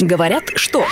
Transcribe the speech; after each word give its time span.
Говорят, 0.00 0.50
что? 0.54 0.86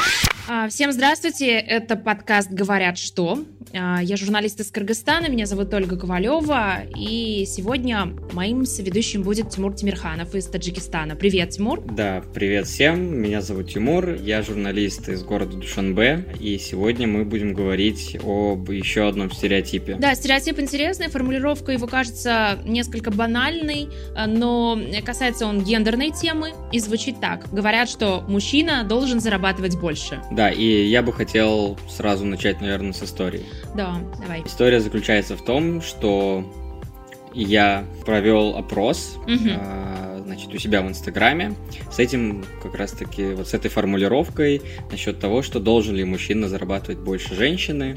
А, 0.51 0.67
всем 0.71 0.93
здравствуйте, 0.93 1.59
это 1.59 1.95
подкаст 1.95 2.51
«Говорят 2.51 2.97
что?». 2.97 3.45
А, 3.75 4.01
я 4.03 4.17
журналист 4.17 4.59
из 4.61 4.71
Кыргызстана, 4.71 5.29
меня 5.29 5.45
зовут 5.45 5.75
Ольга 5.75 5.99
Ковалева, 5.99 6.85
и 6.97 7.45
сегодня 7.47 8.15
моим 8.33 8.65
соведущим 8.65 9.23
будет 9.23 9.51
Тимур 9.51 9.75
Тимирханов 9.75 10.35
из 10.35 10.47
Таджикистана. 10.47 11.17
Привет, 11.17 11.51
Тимур. 11.51 11.83
Да, 11.85 12.23
привет 12.33 12.67
всем, 12.67 13.21
меня 13.21 13.43
зовут 13.43 13.75
Тимур, 13.75 14.15
я 14.15 14.41
журналист 14.41 15.11
из 15.11 15.23
города 15.23 15.55
Душанбе, 15.55 16.25
и 16.41 16.57
сегодня 16.57 17.07
мы 17.07 17.27
будем 17.27 17.53
говорить 17.53 18.17
об 18.25 18.71
еще 18.71 19.07
одном 19.07 19.31
стереотипе. 19.31 19.97
Да, 19.97 20.15
стереотип 20.15 20.59
интересный, 20.59 21.09
формулировка 21.09 21.73
его 21.73 21.87
кажется 21.87 22.59
несколько 22.65 23.11
банальной, 23.11 23.89
но 24.27 24.81
касается 25.05 25.45
он 25.45 25.63
гендерной 25.63 26.11
темы 26.11 26.55
и 26.73 26.79
звучит 26.79 27.21
так. 27.21 27.53
Говорят, 27.53 27.91
что 27.91 28.25
мужчина 28.27 28.83
должен 28.85 29.21
зарабатывать 29.21 29.79
больше. 29.79 30.23
Да, 30.39 30.51
и 30.51 30.85
я 30.87 31.03
бы 31.03 31.13
хотел 31.13 31.77
сразу 31.89 32.25
начать, 32.25 32.61
наверное, 32.61 32.93
с 32.93 33.03
истории. 33.03 33.43
Да, 33.75 33.97
давай. 34.23 34.45
История 34.47 34.79
заключается 34.79 35.37
в 35.37 35.45
том, 35.45 35.83
что 35.83 36.45
я 37.35 37.85
провел 38.07 38.55
опрос, 38.57 39.17
Мгм. 39.27 39.51
а, 39.57 40.23
значит, 40.25 40.55
у 40.55 40.59
себя 40.59 40.83
в 40.83 40.87
Инстаграме 40.87 41.55
с 41.91 41.99
этим, 41.99 42.45
как 42.63 42.77
раз-таки, 42.77 43.33
вот 43.35 43.49
с 43.49 43.55
этой 43.55 43.69
формулировкой 43.69 44.63
насчет 44.93 45.19
того, 45.19 45.43
что 45.43 45.59
должен 45.59 45.97
ли 45.97 46.05
мужчина 46.05 46.49
зарабатывать 46.49 47.01
больше 47.01 47.35
женщины. 47.35 47.97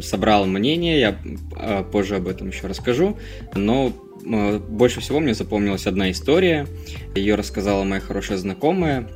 Собрал 0.00 0.46
мнение, 0.46 0.98
я 0.98 1.18
а, 1.54 1.82
позже 1.82 2.16
об 2.16 2.28
этом 2.28 2.48
еще 2.48 2.66
расскажу, 2.66 3.18
но 3.54 3.92
м, 4.24 4.58
больше 4.58 5.00
всего 5.00 5.20
мне 5.20 5.34
запомнилась 5.34 5.86
одна 5.86 6.10
история. 6.12 6.66
Ее 7.14 7.34
рассказала 7.34 7.84
моя 7.84 8.00
хорошая 8.00 8.38
знакомая. 8.38 9.06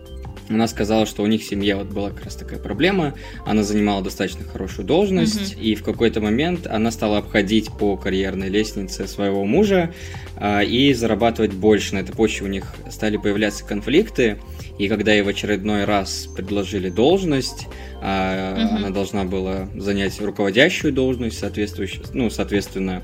Она 0.49 0.67
сказала, 0.69 1.07
что 1.07 1.23
у 1.23 1.27
них 1.27 1.43
в 1.43 1.45
семье 1.45 1.77
вот 1.77 1.87
была 1.87 2.11
как 2.11 2.25
раз 2.25 2.37
такая 2.37 2.59
проблема. 2.59 3.15
Она 3.47 3.63
занимала 3.63 4.03
достаточно 4.03 4.45
хорошую 4.45 4.87
должность, 4.87 5.55
и 5.59 5.75
в 5.75 5.83
какой-то 5.83 6.21
момент 6.21 6.67
она 6.67 6.91
стала 6.91 7.19
обходить 7.19 7.71
по 7.79 7.97
карьерной 7.97 8.49
лестнице 8.49 9.07
своего 9.07 9.45
мужа 9.45 9.93
а, 10.37 10.61
и 10.63 10.93
зарабатывать 10.93 11.53
больше. 11.53 11.95
На 11.95 12.01
этой 12.01 12.15
почве 12.15 12.47
у 12.47 12.51
них 12.51 12.75
стали 12.91 13.17
появляться 13.17 13.65
конфликты. 13.65 14.39
И 14.79 14.89
когда 14.89 15.13
ей 15.13 15.23
в 15.23 15.29
очередной 15.29 15.85
раз 15.85 16.27
предложили 16.35 16.89
должность, 16.89 17.67
а, 18.01 18.57
Мгм. 18.57 18.77
она 18.77 18.91
должна 18.91 19.25
была 19.25 19.69
занять 19.77 20.21
руководящую 20.21 20.93
должность, 20.93 21.39
соответствующую, 21.39 22.05
ну, 22.15 22.31
соответственно, 22.31 23.03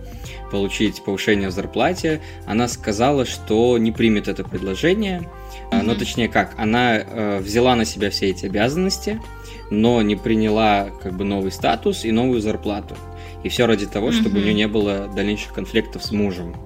получить 0.50 1.02
повышение 1.04 1.48
в 1.48 1.52
зарплате, 1.52 2.20
она 2.46 2.66
сказала, 2.68 3.24
что 3.24 3.78
не 3.78 3.92
примет 3.92 4.26
это 4.28 4.42
предложение. 4.44 5.28
А, 5.70 5.82
Ну, 5.82 5.94
точнее 5.94 6.28
как, 6.28 6.54
она 6.56 6.96
э, 6.96 7.38
взяла 7.40 7.76
на 7.76 7.84
себя 7.84 8.10
все 8.10 8.30
эти 8.30 8.46
обязанности, 8.46 9.20
но 9.70 10.00
не 10.02 10.16
приняла 10.16 10.90
как 11.02 11.16
бы 11.16 11.24
новый 11.24 11.52
статус 11.52 12.04
и 12.04 12.12
новую 12.12 12.40
зарплату. 12.40 12.96
И 13.44 13.48
все 13.48 13.66
ради 13.66 13.86
того, 13.86 14.12
чтобы 14.12 14.38
у 14.38 14.42
нее 14.42 14.54
не 14.54 14.68
было 14.68 15.08
дальнейших 15.14 15.52
конфликтов 15.52 16.04
с 16.04 16.10
мужем. 16.10 16.56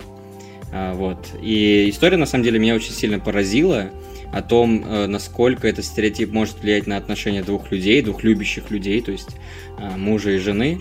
А, 0.72 0.94
вот. 0.94 1.18
И 1.40 1.88
история, 1.90 2.16
на 2.16 2.26
самом 2.26 2.44
деле, 2.44 2.58
меня 2.58 2.74
очень 2.74 2.92
сильно 2.92 3.18
поразила 3.18 3.90
о 4.32 4.40
том, 4.40 4.84
э, 4.84 5.06
насколько 5.06 5.68
этот 5.68 5.84
стереотип 5.84 6.32
может 6.32 6.62
влиять 6.62 6.86
на 6.86 6.96
отношения 6.96 7.42
двух 7.42 7.70
людей, 7.70 8.00
двух 8.00 8.24
любящих 8.24 8.70
людей, 8.70 9.02
то 9.02 9.12
есть 9.12 9.36
э, 9.78 9.96
мужа 9.96 10.30
и 10.30 10.38
жены, 10.38 10.78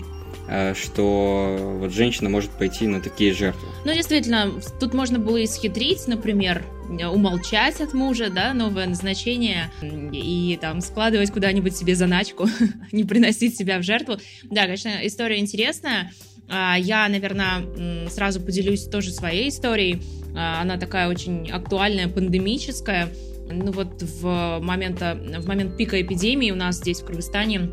что 0.74 1.78
вот 1.80 1.92
женщина 1.92 2.28
может 2.28 2.50
пойти 2.50 2.86
на 2.86 3.00
такие 3.00 3.32
жертвы. 3.32 3.68
Ну, 3.84 3.92
действительно, 3.94 4.52
тут 4.80 4.92
можно 4.92 5.18
было 5.18 5.36
и 5.38 5.46
схитрить, 5.46 6.06
например, 6.06 6.64
умолчать 6.88 7.80
от 7.80 7.94
мужа, 7.94 8.28
да, 8.30 8.52
новое 8.52 8.86
назначение, 8.86 9.70
и 9.82 10.58
там 10.60 10.80
складывать 10.80 11.30
куда-нибудь 11.30 11.76
себе 11.76 11.94
заначку, 11.94 12.48
не 12.92 13.04
приносить 13.04 13.56
себя 13.56 13.78
в 13.78 13.82
жертву. 13.82 14.16
Да, 14.44 14.62
конечно, 14.62 14.90
история 15.02 15.38
интересная. 15.38 16.12
А, 16.48 16.76
Я, 16.78 17.08
наверное, 17.08 18.08
сразу 18.08 18.40
поделюсь 18.40 18.84
тоже 18.84 19.10
своей 19.10 19.48
историей. 19.48 20.02
А, 20.36 20.60
Она 20.60 20.76
такая 20.76 21.08
очень 21.08 21.50
актуальная, 21.50 22.08
пандемическая. 22.08 23.08
Ну 23.50 23.72
вот 23.72 24.02
в, 24.02 24.60
момента, 24.60 25.18
в 25.38 25.46
момент 25.46 25.76
пика 25.76 26.00
эпидемии 26.00 26.50
у 26.50 26.56
нас 26.56 26.76
здесь 26.76 27.00
в 27.00 27.06
Кыргызстане, 27.06 27.70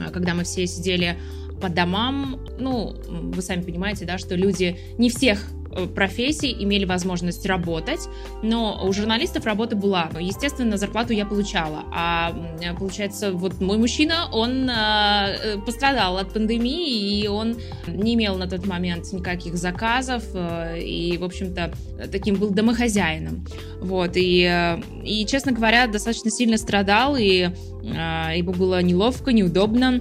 а, 0.00 0.10
когда 0.10 0.34
мы 0.34 0.44
все 0.44 0.66
сидели 0.66 1.18
по 1.62 1.68
домам, 1.68 2.40
ну, 2.58 2.92
вы 3.08 3.40
сами 3.40 3.62
понимаете, 3.62 4.04
да, 4.04 4.18
что 4.18 4.34
люди 4.34 4.76
не 4.98 5.08
всех 5.10 5.48
э, 5.70 5.86
профессий 5.86 6.52
имели 6.52 6.84
возможность 6.84 7.46
работать, 7.46 8.00
но 8.42 8.84
у 8.84 8.92
журналистов 8.92 9.46
работа 9.46 9.76
была. 9.76 10.10
Естественно, 10.18 10.76
зарплату 10.76 11.12
я 11.12 11.24
получала. 11.24 11.84
А 11.94 12.34
получается, 12.76 13.30
вот 13.30 13.60
мой 13.60 13.78
мужчина, 13.78 14.28
он 14.32 14.68
э, 14.68 15.58
пострадал 15.64 16.18
от 16.18 16.32
пандемии, 16.32 17.20
и 17.20 17.28
он 17.28 17.56
не 17.86 18.14
имел 18.14 18.36
на 18.36 18.48
тот 18.48 18.66
момент 18.66 19.12
никаких 19.12 19.54
заказов, 19.54 20.24
э, 20.34 20.80
и, 20.80 21.16
в 21.16 21.22
общем-то, 21.22 21.72
таким 22.10 22.34
был 22.34 22.50
домохозяином. 22.50 23.46
Вот, 23.80 24.16
и, 24.16 24.42
э, 24.42 24.80
и, 25.04 25.24
честно 25.26 25.52
говоря, 25.52 25.86
достаточно 25.86 26.32
сильно 26.32 26.58
страдал, 26.58 27.14
и 27.14 27.42
э, 27.42 27.50
ему 28.36 28.52
было 28.52 28.82
неловко, 28.82 29.32
неудобно. 29.32 30.00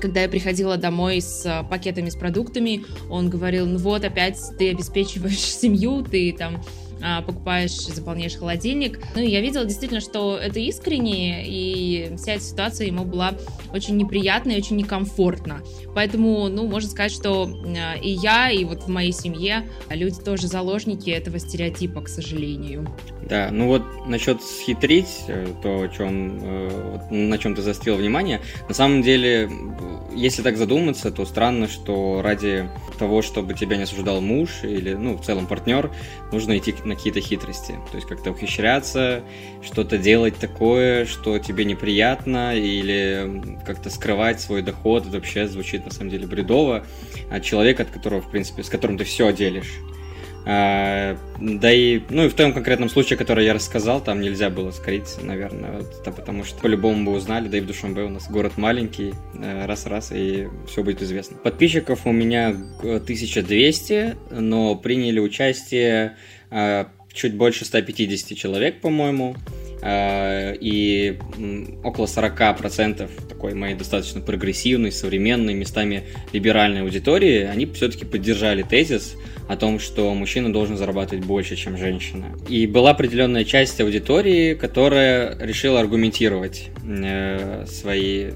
Когда 0.00 0.22
я 0.22 0.28
приходила 0.28 0.76
домой 0.76 1.20
с 1.20 1.44
э, 1.44 1.62
пакетами 1.68 2.08
с 2.08 2.16
продуктами, 2.16 2.84
он 3.08 3.28
говорил, 3.28 3.66
ну 3.66 3.78
вот, 3.78 4.04
опять 4.04 4.38
ты 4.58 4.70
обеспечиваешь 4.70 5.38
семью, 5.38 6.02
ты 6.02 6.32
там 6.32 6.62
а, 7.02 7.22
покупаешь, 7.22 7.72
заполняешь 7.72 8.36
холодильник. 8.36 9.00
Ну, 9.14 9.22
я 9.22 9.40
видела 9.40 9.64
действительно, 9.64 10.00
что 10.00 10.36
это 10.36 10.60
искренне, 10.60 11.46
и 11.46 12.14
вся 12.16 12.32
эта 12.32 12.44
ситуация 12.44 12.86
ему 12.88 13.04
была 13.04 13.34
очень 13.72 13.96
неприятна 13.96 14.52
и 14.52 14.58
очень 14.58 14.76
некомфортна. 14.76 15.62
Поэтому, 15.94 16.48
ну, 16.48 16.66
можно 16.66 16.90
сказать, 16.90 17.12
что 17.12 17.44
а, 17.46 17.96
и 17.96 18.10
я, 18.10 18.50
и 18.50 18.64
вот 18.64 18.82
в 18.82 18.88
моей 18.88 19.12
семье 19.12 19.66
люди 19.88 20.20
тоже 20.20 20.46
заложники 20.46 21.10
этого 21.10 21.38
стереотипа, 21.38 22.02
к 22.02 22.08
сожалению. 22.08 22.86
Да, 23.30 23.48
ну 23.52 23.68
вот 23.68 24.08
насчет 24.08 24.42
схитрить, 24.42 25.22
э, 25.28 25.46
то, 25.62 25.82
о 25.82 25.88
чем, 25.88 26.40
э, 26.42 26.98
на 27.10 27.38
чем 27.38 27.54
ты 27.54 27.62
заострил 27.62 27.94
внимание, 27.94 28.40
на 28.68 28.74
самом 28.74 29.02
деле, 29.02 29.46
б- 29.46 30.16
если 30.16 30.42
так 30.42 30.56
задуматься, 30.56 31.12
то 31.12 31.24
странно, 31.24 31.68
что 31.68 32.22
ради 32.22 32.68
того, 32.98 33.22
чтобы 33.22 33.54
тебя 33.54 33.76
не 33.76 33.84
осуждал 33.84 34.20
муж 34.20 34.64
или, 34.64 34.94
ну, 34.94 35.16
в 35.16 35.24
целом 35.24 35.46
партнер, 35.46 35.92
нужно 36.32 36.58
идти 36.58 36.74
на 36.84 36.96
какие-то 36.96 37.20
хитрости. 37.20 37.76
То 37.92 37.98
есть 37.98 38.08
как-то 38.08 38.32
ухищряться, 38.32 39.22
что-то 39.62 39.96
делать 39.96 40.34
такое, 40.36 41.06
что 41.06 41.38
тебе 41.38 41.64
неприятно, 41.64 42.56
или 42.56 43.44
как-то 43.64 43.90
скрывать 43.90 44.40
свой 44.40 44.62
доход. 44.62 45.04
Это 45.06 45.12
вообще 45.18 45.46
звучит 45.46 45.86
на 45.86 45.92
самом 45.92 46.10
деле 46.10 46.26
бредово. 46.26 46.84
От 47.30 47.44
человека, 47.44 47.84
от 47.84 47.90
которого, 47.90 48.22
в 48.22 48.30
принципе, 48.32 48.64
с 48.64 48.68
которым 48.68 48.98
ты 48.98 49.04
все 49.04 49.32
делишь. 49.32 49.78
А, 50.46 51.18
да 51.38 51.72
и, 51.72 52.00
ну 52.08 52.24
и 52.24 52.28
в 52.28 52.34
том 52.34 52.52
конкретном 52.54 52.88
случае, 52.88 53.18
который 53.18 53.44
я 53.44 53.52
рассказал, 53.52 54.02
там 54.02 54.20
нельзя 54.20 54.48
было 54.48 54.70
скрыть, 54.70 55.16
наверное, 55.22 55.78
вот, 55.78 56.00
это 56.00 56.12
потому 56.12 56.44
что 56.44 56.58
по-любому 56.60 57.04
бы 57.04 57.16
узнали, 57.16 57.48
да 57.48 57.58
и 57.58 57.60
в 57.60 57.66
Душанбе 57.66 58.02
у 58.02 58.08
нас 58.08 58.30
город 58.30 58.56
маленький, 58.56 59.12
э, 59.34 59.66
раз-раз, 59.66 60.12
и 60.14 60.48
все 60.66 60.82
будет 60.82 61.02
известно. 61.02 61.36
Подписчиков 61.36 62.06
у 62.06 62.12
меня 62.12 62.54
э, 62.82 62.96
1200, 62.96 64.16
но 64.30 64.76
приняли 64.76 65.20
участие 65.20 66.16
э, 66.50 66.86
чуть 67.12 67.34
больше 67.34 67.64
150 67.64 68.36
человек, 68.36 68.80
по-моему, 68.80 69.36
э, 69.82 70.56
и 70.58 71.18
около 71.84 72.06
40% 72.06 73.10
такой 73.28 73.54
моей 73.54 73.74
достаточно 73.74 74.20
прогрессивной, 74.20 74.92
современной, 74.92 75.54
местами 75.54 76.04
либеральной 76.32 76.82
аудитории, 76.82 77.42
они 77.42 77.66
все-таки 77.66 78.04
поддержали 78.04 78.62
тезис 78.62 79.16
о 79.50 79.56
том, 79.56 79.80
что 79.80 80.14
мужчина 80.14 80.52
должен 80.52 80.76
зарабатывать 80.76 81.24
больше, 81.24 81.56
чем 81.56 81.76
женщина. 81.76 82.26
И 82.48 82.68
была 82.68 82.90
определенная 82.92 83.44
часть 83.44 83.80
аудитории, 83.80 84.54
которая 84.54 85.36
решила 85.40 85.80
аргументировать 85.80 86.68
э, 86.84 87.64
свои, 87.66 88.30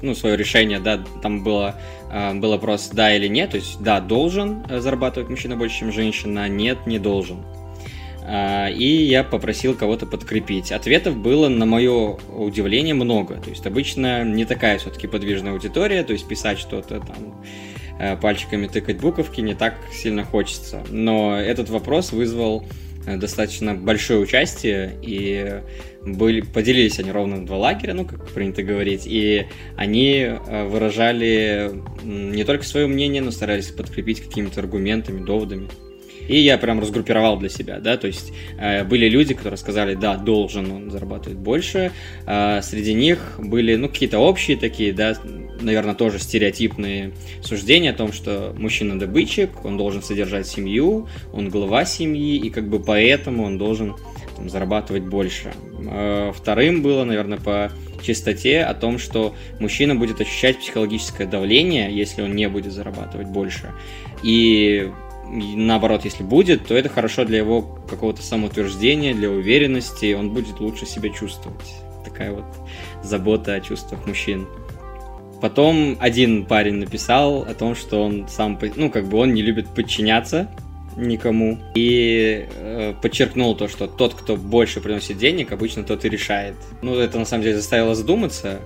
ну, 0.00 0.14
свое 0.14 0.36
решение, 0.36 0.78
да, 0.78 1.04
там 1.22 1.42
было, 1.42 1.74
э, 2.12 2.34
был 2.34 2.50
вопрос 2.50 2.90
да 2.92 3.12
или 3.12 3.26
нет, 3.26 3.50
то 3.50 3.56
есть 3.56 3.82
да, 3.82 4.00
должен 4.00 4.64
э, 4.68 4.78
зарабатывать 4.78 5.28
мужчина 5.28 5.56
больше, 5.56 5.80
чем 5.80 5.90
женщина, 5.90 6.48
нет, 6.48 6.86
не 6.86 7.00
должен. 7.00 7.38
А, 8.22 8.68
И 8.68 8.86
я 8.86 9.24
попросил 9.24 9.74
кого-то 9.74 10.06
подкрепить. 10.06 10.70
Ответов 10.70 11.16
было, 11.16 11.48
на 11.48 11.66
мое 11.66 12.16
удивление, 12.32 12.94
много. 12.94 13.38
То 13.38 13.50
есть 13.50 13.66
обычно 13.66 14.22
не 14.22 14.44
такая 14.44 14.78
все-таки 14.78 15.08
подвижная 15.08 15.50
аудитория, 15.50 16.04
то 16.04 16.12
есть 16.12 16.28
писать 16.28 16.60
что-то 16.60 17.00
там 17.00 17.42
пальчиками 18.20 18.66
тыкать 18.66 19.00
буковки 19.00 19.40
не 19.40 19.54
так 19.54 19.74
сильно 19.92 20.24
хочется. 20.24 20.82
Но 20.90 21.36
этот 21.38 21.68
вопрос 21.70 22.12
вызвал 22.12 22.64
э, 23.06 23.16
достаточно 23.16 23.74
большое 23.74 24.20
участие, 24.20 24.96
и 25.02 25.60
были, 26.04 26.40
поделились 26.40 26.98
они 26.98 27.12
ровно 27.12 27.36
на 27.36 27.46
два 27.46 27.58
лагеря, 27.58 27.94
ну, 27.94 28.04
как 28.04 28.28
принято 28.30 28.62
говорить, 28.62 29.02
и 29.06 29.46
они 29.76 30.18
э, 30.20 30.66
выражали 30.66 31.70
не 32.02 32.44
только 32.44 32.64
свое 32.64 32.86
мнение, 32.86 33.22
но 33.22 33.30
старались 33.30 33.68
подкрепить 33.68 34.20
какими-то 34.20 34.60
аргументами, 34.60 35.24
доводами. 35.24 35.68
И 36.28 36.38
я 36.38 36.58
прям 36.58 36.78
разгруппировал 36.78 37.38
для 37.38 37.48
себя, 37.48 37.80
да, 37.80 37.96
то 37.96 38.06
есть 38.06 38.32
э, 38.58 38.84
были 38.84 39.08
люди, 39.08 39.34
которые 39.34 39.58
сказали, 39.58 39.94
да, 39.94 40.16
должен 40.16 40.70
он 40.70 40.90
зарабатывать 40.90 41.38
больше, 41.38 41.92
э, 42.26 42.60
среди 42.62 42.94
них 42.94 43.18
были, 43.38 43.74
ну, 43.74 43.88
какие-то 43.88 44.20
общие 44.20 44.56
такие, 44.56 44.92
да, 44.92 45.16
наверное, 45.60 45.94
тоже 45.94 46.18
стереотипные 46.18 47.12
суждения 47.42 47.90
о 47.90 47.94
том, 47.94 48.12
что 48.12 48.54
мужчина 48.56 48.98
добытчик, 48.98 49.64
он 49.64 49.76
должен 49.76 50.02
содержать 50.02 50.46
семью, 50.46 51.08
он 51.32 51.48
глава 51.48 51.84
семьи, 51.84 52.36
и 52.36 52.50
как 52.50 52.68
бы 52.68 52.80
поэтому 52.80 53.44
он 53.44 53.58
должен 53.58 53.94
там, 54.36 54.48
зарабатывать 54.48 55.04
больше. 55.04 55.52
Э, 55.90 56.32
вторым 56.34 56.82
было, 56.82 57.04
наверное, 57.04 57.38
по 57.38 57.70
чистоте 58.02 58.62
о 58.62 58.74
том, 58.74 58.98
что 58.98 59.34
мужчина 59.58 59.94
будет 59.94 60.20
ощущать 60.20 60.58
психологическое 60.58 61.26
давление, 61.26 61.94
если 61.94 62.22
он 62.22 62.34
не 62.34 62.48
будет 62.48 62.72
зарабатывать 62.72 63.28
больше. 63.28 63.72
И 64.22 64.90
наоборот, 65.30 66.04
если 66.04 66.22
будет, 66.22 66.66
то 66.66 66.74
это 66.74 66.88
хорошо 66.88 67.24
для 67.24 67.38
его 67.38 67.62
какого-то 67.88 68.22
самоутверждения, 68.22 69.14
для 69.14 69.30
уверенности, 69.30 70.14
он 70.14 70.30
будет 70.30 70.60
лучше 70.60 70.86
себя 70.86 71.10
чувствовать. 71.10 71.74
Такая 72.04 72.32
вот 72.32 72.44
забота 73.02 73.54
о 73.54 73.60
чувствах 73.60 74.06
мужчин. 74.06 74.46
Потом 75.40 75.96
один 76.00 76.44
парень 76.44 76.74
написал 76.74 77.42
о 77.42 77.54
том, 77.54 77.74
что 77.74 78.02
он 78.02 78.28
сам, 78.28 78.58
ну, 78.76 78.90
как 78.90 79.06
бы 79.06 79.18
он 79.18 79.32
не 79.32 79.42
любит 79.42 79.68
подчиняться 79.68 80.48
никому. 80.96 81.58
И 81.74 82.46
э, 82.56 82.94
подчеркнул 83.00 83.54
то, 83.54 83.68
что 83.68 83.86
тот, 83.86 84.14
кто 84.14 84.36
больше 84.36 84.80
приносит 84.80 85.18
денег, 85.18 85.52
обычно 85.52 85.82
тот 85.82 86.04
и 86.04 86.08
решает. 86.08 86.56
Ну, 86.82 86.96
это 86.96 87.18
на 87.18 87.24
самом 87.24 87.44
деле 87.44 87.56
заставило 87.56 87.94
задуматься 87.94 88.60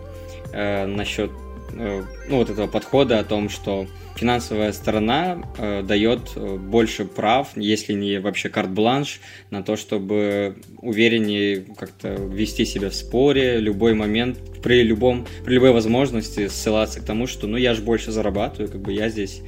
э, 0.52 0.86
насчет 0.86 1.30
э, 1.72 2.02
ну, 2.28 2.36
вот 2.36 2.50
этого 2.50 2.66
подхода 2.66 3.18
о 3.18 3.24
том, 3.24 3.48
что 3.48 3.86
финансовая 4.16 4.72
сторона 4.72 5.42
э, 5.58 5.82
дает 5.82 6.32
э, 6.36 6.56
больше 6.56 7.04
прав, 7.04 7.48
если 7.56 7.92
не 7.92 8.20
вообще 8.20 8.48
карт-бланш, 8.48 9.20
на 9.50 9.62
то, 9.62 9.76
чтобы 9.76 10.56
увереннее 10.78 11.64
как-то 11.76 12.14
вести 12.14 12.64
себя 12.64 12.90
в 12.90 12.94
споре, 12.94 13.58
любой 13.58 13.94
момент, 13.94 14.38
при, 14.62 14.82
любом, 14.82 15.26
при 15.44 15.54
любой 15.54 15.72
возможности 15.72 16.48
ссылаться 16.48 17.00
к 17.00 17.04
тому, 17.04 17.26
что 17.26 17.46
ну 17.46 17.56
я 17.56 17.74
же 17.74 17.82
больше 17.82 18.12
зарабатываю, 18.12 18.70
как 18.70 18.80
бы 18.80 18.92
я 18.92 19.08
здесь 19.08 19.40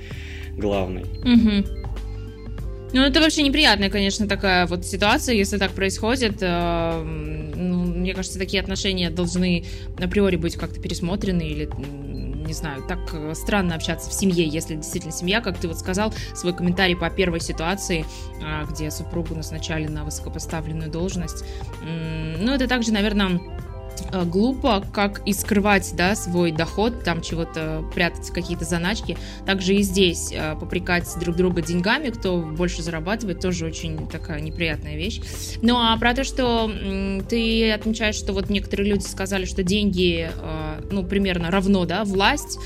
главный. 0.57 1.03
Угу. 1.03 1.87
Ну, 2.93 3.03
это 3.03 3.21
вообще 3.21 3.43
неприятная, 3.43 3.91
конечно, 3.91 4.27
такая 4.29 4.67
вот 4.67 4.87
ситуация, 4.87 5.35
если 5.35 5.59
так 5.59 5.73
происходит. 5.73 6.37
Э, 6.41 7.03
ну, 7.03 7.85
мне 7.85 8.15
кажется, 8.15 8.39
такие 8.39 8.63
отношения 8.63 9.11
должны 9.11 9.65
априори 9.99 10.37
быть 10.37 10.57
как-то 10.57 10.81
пересмотрены 10.81 11.43
или 11.43 11.69
не 12.47 12.53
знаю, 12.53 12.83
так 12.87 12.99
э, 13.13 13.35
странно 13.35 13.75
общаться 13.75 14.11
в 14.11 14.13
семье, 14.13 14.47
если 14.47 14.77
действительно 14.77 15.13
семья, 15.13 15.41
как 15.41 15.59
ты 15.59 15.69
вот 15.69 15.79
сказал, 15.79 16.13
свой 16.35 16.55
комментарий 16.55 16.97
по 16.97 17.11
первой 17.11 17.41
ситуации, 17.41 18.05
а, 18.43 18.65
где 18.65 18.91
супругу 18.91 19.35
назначали 19.35 19.87
на 19.87 20.05
высокопоставленную 20.05 20.91
должность. 20.91 21.45
Ну, 21.83 22.53
это 22.53 22.69
также, 22.69 22.93
наверное, 22.93 23.41
глупо, 24.27 24.85
как 24.93 25.27
и 25.27 25.33
скрывать, 25.33 25.93
да, 25.97 26.15
свой 26.15 26.53
доход, 26.53 27.05
там 27.05 27.23
чего-то 27.23 27.85
прятать, 27.95 28.31
какие-то 28.31 28.65
заначки. 28.65 29.17
Также 29.47 29.75
и 29.75 29.83
здесь 29.83 30.33
э, 30.33 30.55
попрекать 30.59 31.09
друг 31.21 31.37
друга 31.37 31.63
деньгами, 31.63 32.11
кто 32.11 32.39
больше 32.39 32.83
зарабатывает, 32.83 33.41
тоже 33.41 33.67
очень 33.67 34.09
такая 34.09 34.41
неприятная 34.41 34.97
вещь. 34.97 35.21
Ну, 35.63 35.77
а 35.77 35.97
про 35.99 36.15
то, 36.15 36.25
что 36.25 36.71
ты 37.29 37.71
отмечаешь, 37.73 38.17
что 38.17 38.33
вот 38.33 38.51
некоторые 38.51 38.91
люди 38.91 39.05
сказали, 39.05 39.45
что 39.45 39.63
деньги, 39.63 40.31
э, 40.33 40.81
ну, 40.91 41.05
примерно 41.05 41.51
равно, 41.51 41.85
да, 41.85 42.05
власть, 42.05 42.59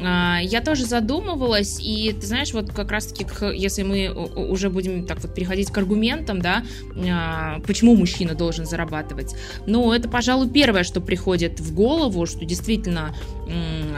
я 0.00 0.60
тоже 0.64 0.84
задумывалась, 0.84 1.78
и 1.80 2.12
ты 2.12 2.26
знаешь, 2.26 2.52
вот 2.52 2.72
как 2.72 2.90
раз-таки, 2.90 3.26
если 3.54 3.82
мы 3.82 4.10
уже 4.10 4.70
будем 4.70 5.06
так 5.06 5.20
вот 5.22 5.34
переходить 5.34 5.70
к 5.70 5.78
аргументам, 5.78 6.40
да, 6.40 6.64
а, 7.08 7.60
почему 7.66 7.96
мужчина 7.96 8.34
должен 8.34 8.66
зарабатывать, 8.66 9.34
ну, 9.66 9.92
это, 9.92 10.08
пожалуй, 10.08 10.48
первое, 10.48 10.84
что 10.84 11.00
приходит 11.00 11.60
в 11.60 11.74
голову, 11.74 12.26
что 12.26 12.44
действительно 12.44 13.14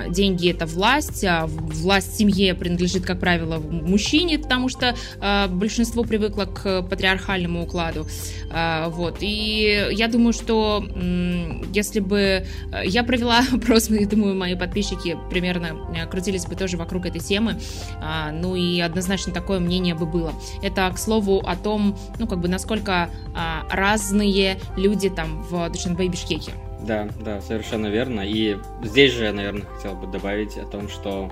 деньги 0.09 0.51
это 0.51 0.65
власть, 0.65 1.25
а 1.25 1.47
власть 1.47 2.15
в 2.15 2.17
семье 2.17 2.55
принадлежит, 2.55 3.05
как 3.05 3.21
правило, 3.21 3.59
мужчине, 3.59 4.39
потому 4.39 4.71
что 4.71 4.97
большинство 5.49 6.05
привыкло 6.05 6.45
к 6.47 6.83
патриархальному 6.83 7.65
укладу, 7.65 8.07
вот, 8.87 9.19
и 9.21 9.89
я 9.93 10.09
думаю, 10.09 10.33
что 10.33 10.83
если 11.73 12.01
бы 12.01 12.19
э, 12.19 12.45
я 12.85 13.05
провела 13.05 13.41
опрос, 13.53 13.91
я 13.91 14.07
думаю, 14.07 14.35
мои 14.35 14.55
подписчики 14.55 15.17
примерно 15.31 15.77
крутились 16.11 16.47
бы 16.47 16.55
тоже 16.55 16.77
вокруг 16.77 17.07
этой 17.07 17.21
темы. 17.21 17.59
А, 18.01 18.31
ну 18.31 18.55
и 18.55 18.81
однозначно 18.81 19.33
такое 19.33 19.61
мнение 19.61 19.95
бы 19.95 20.07
было. 20.07 20.33
Это, 20.63 20.91
к 20.95 20.99
слову, 20.99 21.41
о 21.41 21.57
том, 21.57 21.97
ну 22.19 22.27
как 22.27 22.41
бы 22.41 22.49
насколько 22.49 23.11
а, 23.35 23.67
разные 23.71 24.59
люди 24.77 25.09
там 25.11 25.43
в 25.43 25.69
Душанбе 25.71 26.07
и 26.07 26.09
Бишкеке. 26.09 26.53
Да, 26.87 27.09
да, 27.21 27.41
совершенно 27.41 27.87
верно. 27.87 28.23
И 28.23 28.57
здесь 28.83 29.13
же, 29.13 29.25
я, 29.25 29.33
наверное, 29.33 29.63
хотел 29.63 29.95
бы 29.95 30.07
добавить 30.07 30.57
о 30.57 30.67
том, 30.67 30.89
что 30.89 31.31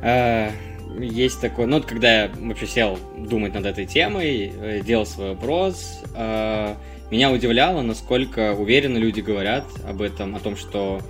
э, 0.00 0.50
есть 0.98 1.40
такое, 1.40 1.66
ну, 1.66 1.76
вот 1.76 1.86
когда 1.86 2.24
я 2.24 2.30
вообще 2.40 2.66
сел 2.66 2.98
думать 3.16 3.54
над 3.54 3.66
этой 3.66 3.84
темой, 3.84 4.52
э, 4.54 4.80
делал 4.80 5.06
свой 5.06 5.30
вопрос, 5.30 6.02
э, 6.14 6.74
меня 7.10 7.30
удивляло, 7.30 7.82
насколько 7.82 8.54
уверенно 8.54 8.98
люди 8.98 9.20
говорят 9.20 9.64
об 9.86 10.02
этом, 10.02 10.34
о 10.34 10.40
том, 10.40 10.56
что 10.56 11.00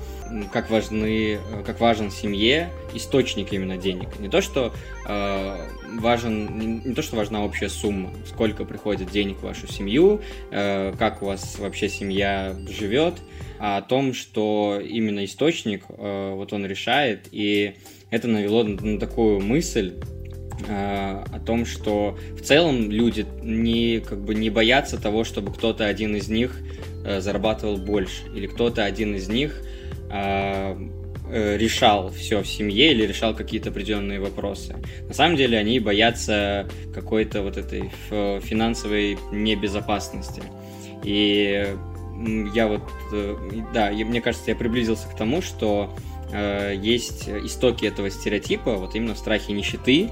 как 0.52 0.70
важны, 0.70 1.34
э, 1.34 1.62
как 1.64 1.80
важен 1.80 2.10
семье 2.10 2.70
источник 2.94 3.52
именно 3.52 3.76
денег. 3.76 4.18
Не 4.18 4.28
то, 4.28 4.40
что 4.40 4.72
э, 5.06 5.66
важен, 5.98 6.58
не, 6.58 6.88
не 6.88 6.94
то, 6.94 7.02
что 7.02 7.16
важна 7.16 7.44
общая 7.44 7.68
сумма, 7.68 8.10
сколько 8.26 8.64
приходит 8.64 9.10
денег 9.10 9.38
в 9.38 9.42
вашу 9.42 9.66
семью, 9.66 10.20
э, 10.50 10.92
как 10.98 11.22
у 11.22 11.26
вас 11.26 11.58
вообще 11.58 11.88
семья 11.88 12.56
живет, 12.68 13.14
а 13.58 13.78
о 13.78 13.82
том, 13.82 14.14
что 14.14 14.80
именно 14.82 15.24
источник, 15.24 15.84
э, 15.88 16.32
вот 16.34 16.52
он 16.52 16.66
решает, 16.66 17.28
и 17.30 17.74
это 18.10 18.28
навело 18.28 18.64
на 18.64 18.98
такую 18.98 19.40
мысль, 19.40 19.94
о 20.68 21.40
том, 21.44 21.66
что 21.66 22.16
в 22.38 22.42
целом 22.42 22.90
люди 22.90 23.26
не, 23.42 24.00
как 24.00 24.20
бы 24.20 24.34
не 24.34 24.50
боятся 24.50 25.00
того, 25.00 25.24
чтобы 25.24 25.52
кто-то 25.52 25.86
один 25.86 26.14
из 26.16 26.28
них 26.28 26.56
э, 27.04 27.20
зарабатывал 27.20 27.76
больше, 27.76 28.22
или 28.34 28.46
кто-то 28.46 28.84
один 28.84 29.14
из 29.16 29.28
них 29.28 29.62
э, 30.10 30.76
решал 31.28 32.10
все 32.10 32.42
в 32.42 32.46
семье 32.46 32.92
или 32.92 33.06
решал 33.06 33.34
какие-то 33.34 33.70
определенные 33.70 34.20
вопросы. 34.20 34.76
На 35.08 35.14
самом 35.14 35.36
деле 35.36 35.58
они 35.58 35.80
боятся 35.80 36.68
какой-то 36.94 37.42
вот 37.42 37.56
этой 37.56 37.90
финансовой 38.10 39.18
небезопасности. 39.32 40.42
И 41.02 41.66
я 42.54 42.68
вот, 42.68 42.82
э, 43.12 43.36
да, 43.72 43.90
мне 43.90 44.20
кажется, 44.20 44.50
я 44.50 44.56
приблизился 44.56 45.08
к 45.08 45.16
тому, 45.16 45.42
что 45.42 45.94
э, 46.32 46.74
есть 46.76 47.28
истоки 47.28 47.86
этого 47.86 48.10
стереотипа, 48.10 48.74
вот 48.74 48.94
именно 48.94 49.14
в 49.14 49.18
страхе 49.18 49.52
нищеты, 49.52 50.10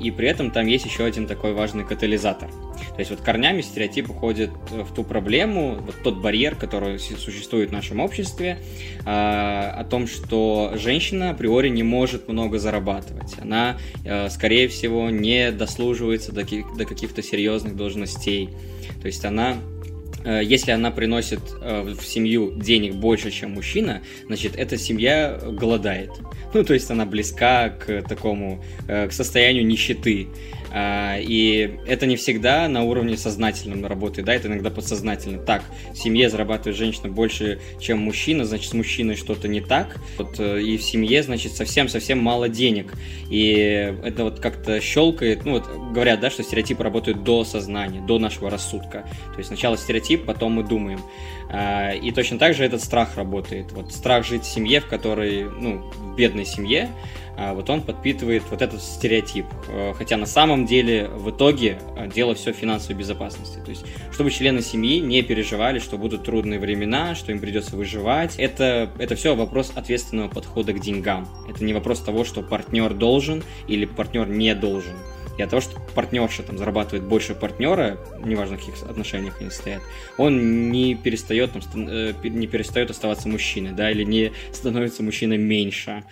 и 0.00 0.10
при 0.10 0.28
этом 0.28 0.50
там 0.50 0.66
есть 0.66 0.84
еще 0.84 1.04
один 1.04 1.26
такой 1.26 1.52
важный 1.52 1.84
катализатор. 1.84 2.48
То 2.48 2.98
есть 2.98 3.10
вот 3.10 3.20
корнями 3.20 3.60
стереотип 3.60 4.10
уходит 4.10 4.50
в 4.70 4.92
ту 4.94 5.04
проблему, 5.04 5.76
вот 5.80 5.94
тот 6.02 6.18
барьер, 6.18 6.56
который 6.56 6.98
существует 6.98 7.70
в 7.70 7.72
нашем 7.72 8.00
обществе, 8.00 8.58
э, 9.00 9.04
о 9.04 9.84
том, 9.88 10.06
что 10.06 10.72
женщина 10.76 11.30
априори 11.30 11.68
не 11.68 11.82
может 11.82 12.28
много 12.28 12.58
зарабатывать. 12.58 13.34
Она, 13.40 13.78
э, 14.04 14.28
скорее 14.30 14.68
всего, 14.68 15.10
не 15.10 15.52
дослуживается 15.52 16.32
до, 16.32 16.44
каких-то 16.44 17.22
серьезных 17.22 17.76
должностей. 17.76 18.50
То 19.00 19.06
есть 19.06 19.24
она 19.24 19.56
Э, 19.56 19.81
если 20.42 20.70
она 20.70 20.90
приносит 20.90 21.40
э, 21.60 21.82
в 21.82 22.02
семью 22.04 22.52
денег 22.54 22.94
больше, 22.94 23.30
чем 23.30 23.52
мужчина, 23.52 24.02
значит, 24.26 24.56
эта 24.56 24.76
семья 24.76 25.38
голодает. 25.42 26.10
Ну, 26.54 26.64
то 26.64 26.74
есть 26.74 26.90
она 26.90 27.06
близка 27.06 27.70
к 27.70 28.02
такому, 28.02 28.62
э, 28.88 29.08
к 29.08 29.12
состоянию 29.12 29.66
нищеты. 29.66 30.28
А, 30.74 31.18
и 31.18 31.78
это 31.86 32.06
не 32.06 32.16
всегда 32.16 32.66
на 32.66 32.82
уровне 32.82 33.18
сознательном 33.18 33.84
работает, 33.84 34.24
да, 34.24 34.34
это 34.34 34.48
иногда 34.48 34.70
подсознательно. 34.70 35.38
Так, 35.38 35.62
в 35.92 35.96
семье 35.96 36.30
зарабатывает 36.30 36.78
женщина 36.78 37.08
больше, 37.08 37.60
чем 37.78 37.98
мужчина, 37.98 38.46
значит, 38.46 38.70
с 38.70 38.72
мужчиной 38.72 39.16
что-то 39.16 39.48
не 39.48 39.60
так. 39.60 40.00
Вот, 40.16 40.40
э, 40.40 40.62
и 40.62 40.78
в 40.78 40.82
семье, 40.82 41.22
значит, 41.22 41.52
совсем-совсем 41.52 42.18
мало 42.18 42.48
денег. 42.48 42.94
И 43.28 43.50
это 44.02 44.24
вот 44.24 44.40
как-то 44.40 44.80
щелкает, 44.80 45.44
ну 45.44 45.52
вот 45.52 45.68
говорят, 45.92 46.20
да, 46.20 46.30
что 46.30 46.42
стереотипы 46.42 46.82
работают 46.82 47.22
до 47.22 47.44
сознания, 47.44 48.00
до 48.00 48.18
нашего 48.18 48.48
рассудка. 48.48 49.06
То 49.32 49.38
есть 49.38 49.48
сначала 49.48 49.76
стереотип, 49.76 50.24
потом 50.24 50.52
мы 50.52 50.62
думаем. 50.62 51.00
А, 51.50 51.92
и 51.92 52.10
точно 52.12 52.38
так 52.38 52.54
же 52.54 52.64
этот 52.64 52.82
страх 52.82 53.16
работает. 53.16 53.72
Вот 53.72 53.92
страх 53.92 54.24
жить 54.24 54.44
в 54.44 54.50
семье, 54.50 54.80
в 54.80 54.86
которой, 54.86 55.44
ну, 55.44 55.78
в 55.78 56.16
бедной 56.16 56.46
семье, 56.46 56.88
вот 57.36 57.70
он 57.70 57.82
подпитывает 57.82 58.42
вот 58.50 58.62
этот 58.62 58.82
стереотип. 58.82 59.46
Э, 59.68 59.92
хотя 59.94 60.16
на 60.16 60.26
самом 60.26 60.66
деле 60.66 61.08
в 61.08 61.30
итоге 61.30 61.78
э, 61.96 62.08
дело 62.08 62.34
все 62.34 62.52
в 62.52 62.56
финансовой 62.56 62.96
безопасности. 62.96 63.58
То 63.64 63.70
есть, 63.70 63.84
чтобы 64.12 64.30
члены 64.30 64.60
семьи 64.60 64.98
не 64.98 65.22
переживали, 65.22 65.78
что 65.78 65.96
будут 65.96 66.24
трудные 66.24 66.60
времена, 66.60 67.14
что 67.14 67.32
им 67.32 67.40
придется 67.40 67.76
выживать. 67.76 68.36
Это, 68.36 68.90
это 68.98 69.14
все 69.16 69.34
вопрос 69.34 69.72
ответственного 69.74 70.28
подхода 70.28 70.72
к 70.72 70.80
деньгам. 70.80 71.28
Это 71.48 71.64
не 71.64 71.72
вопрос 71.72 72.00
того, 72.00 72.24
что 72.24 72.42
партнер 72.42 72.92
должен 72.92 73.42
или 73.66 73.86
партнер 73.86 74.28
не 74.28 74.54
должен. 74.54 74.94
и 75.38 75.42
от 75.42 75.48
того, 75.48 75.62
что 75.62 75.80
партнерша 75.94 76.42
там 76.42 76.58
зарабатывает 76.58 77.04
больше 77.04 77.34
партнера, 77.34 77.98
неважно, 78.22 78.58
в 78.58 78.60
каких 78.60 78.82
отношениях 78.82 79.40
они 79.40 79.50
стоят, 79.50 79.80
он 80.18 80.70
не 80.70 80.94
перестает, 80.94 81.52
там, 81.52 81.88
э, 81.88 82.12
не 82.22 82.46
перестает 82.46 82.90
оставаться 82.90 83.28
мужчиной, 83.28 83.72
да, 83.72 83.90
или 83.90 84.04
не 84.04 84.32
становится 84.52 85.02
мужчиной 85.02 85.38
меньше. 85.38 86.04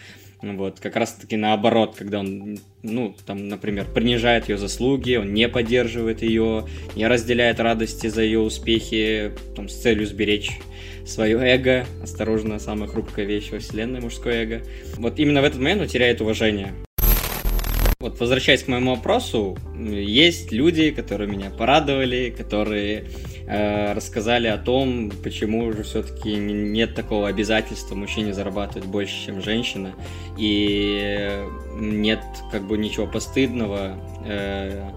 Вот, 0.42 0.80
как 0.80 0.96
раз-таки 0.96 1.36
наоборот, 1.36 1.94
когда 1.98 2.20
он, 2.20 2.58
ну, 2.82 3.14
там, 3.26 3.48
например, 3.48 3.86
принижает 3.86 4.48
ее 4.48 4.56
заслуги, 4.56 5.16
он 5.16 5.34
не 5.34 5.48
поддерживает 5.48 6.22
ее, 6.22 6.66
не 6.96 7.06
разделяет 7.06 7.60
радости 7.60 8.06
за 8.06 8.22
ее 8.22 8.40
успехи, 8.40 9.32
там, 9.54 9.68
с 9.68 9.74
целью 9.74 10.06
сберечь 10.06 10.58
свое 11.06 11.38
эго. 11.38 11.86
Осторожно, 12.02 12.58
самая 12.58 12.88
хрупкая 12.88 13.26
вещь 13.26 13.50
во 13.50 13.58
вселенной, 13.58 14.00
мужское 14.00 14.44
эго. 14.44 14.62
Вот 14.96 15.18
именно 15.18 15.42
в 15.42 15.44
этот 15.44 15.58
момент 15.58 15.82
он 15.82 15.88
теряет 15.88 16.22
уважение. 16.22 16.72
Вот 18.00 18.18
возвращаясь 18.18 18.62
к 18.62 18.68
моему 18.68 18.94
вопросу, 18.94 19.58
есть 19.78 20.52
люди, 20.52 20.90
которые 20.90 21.30
меня 21.30 21.50
порадовали, 21.50 22.34
которые 22.34 23.04
рассказали 23.50 24.46
о 24.46 24.58
том, 24.58 25.10
почему 25.24 25.72
же 25.72 25.82
все-таки 25.82 26.36
нет 26.36 26.94
такого 26.94 27.28
обязательства 27.28 27.94
мужчине 27.94 28.32
зарабатывать 28.32 28.86
больше, 28.86 29.26
чем 29.26 29.42
женщина, 29.42 29.94
и 30.36 31.44
нет 31.74 32.20
как 32.52 32.62
бы 32.62 32.78
ничего 32.78 33.06
постыдного. 33.06 33.98
Э, 34.24 34.90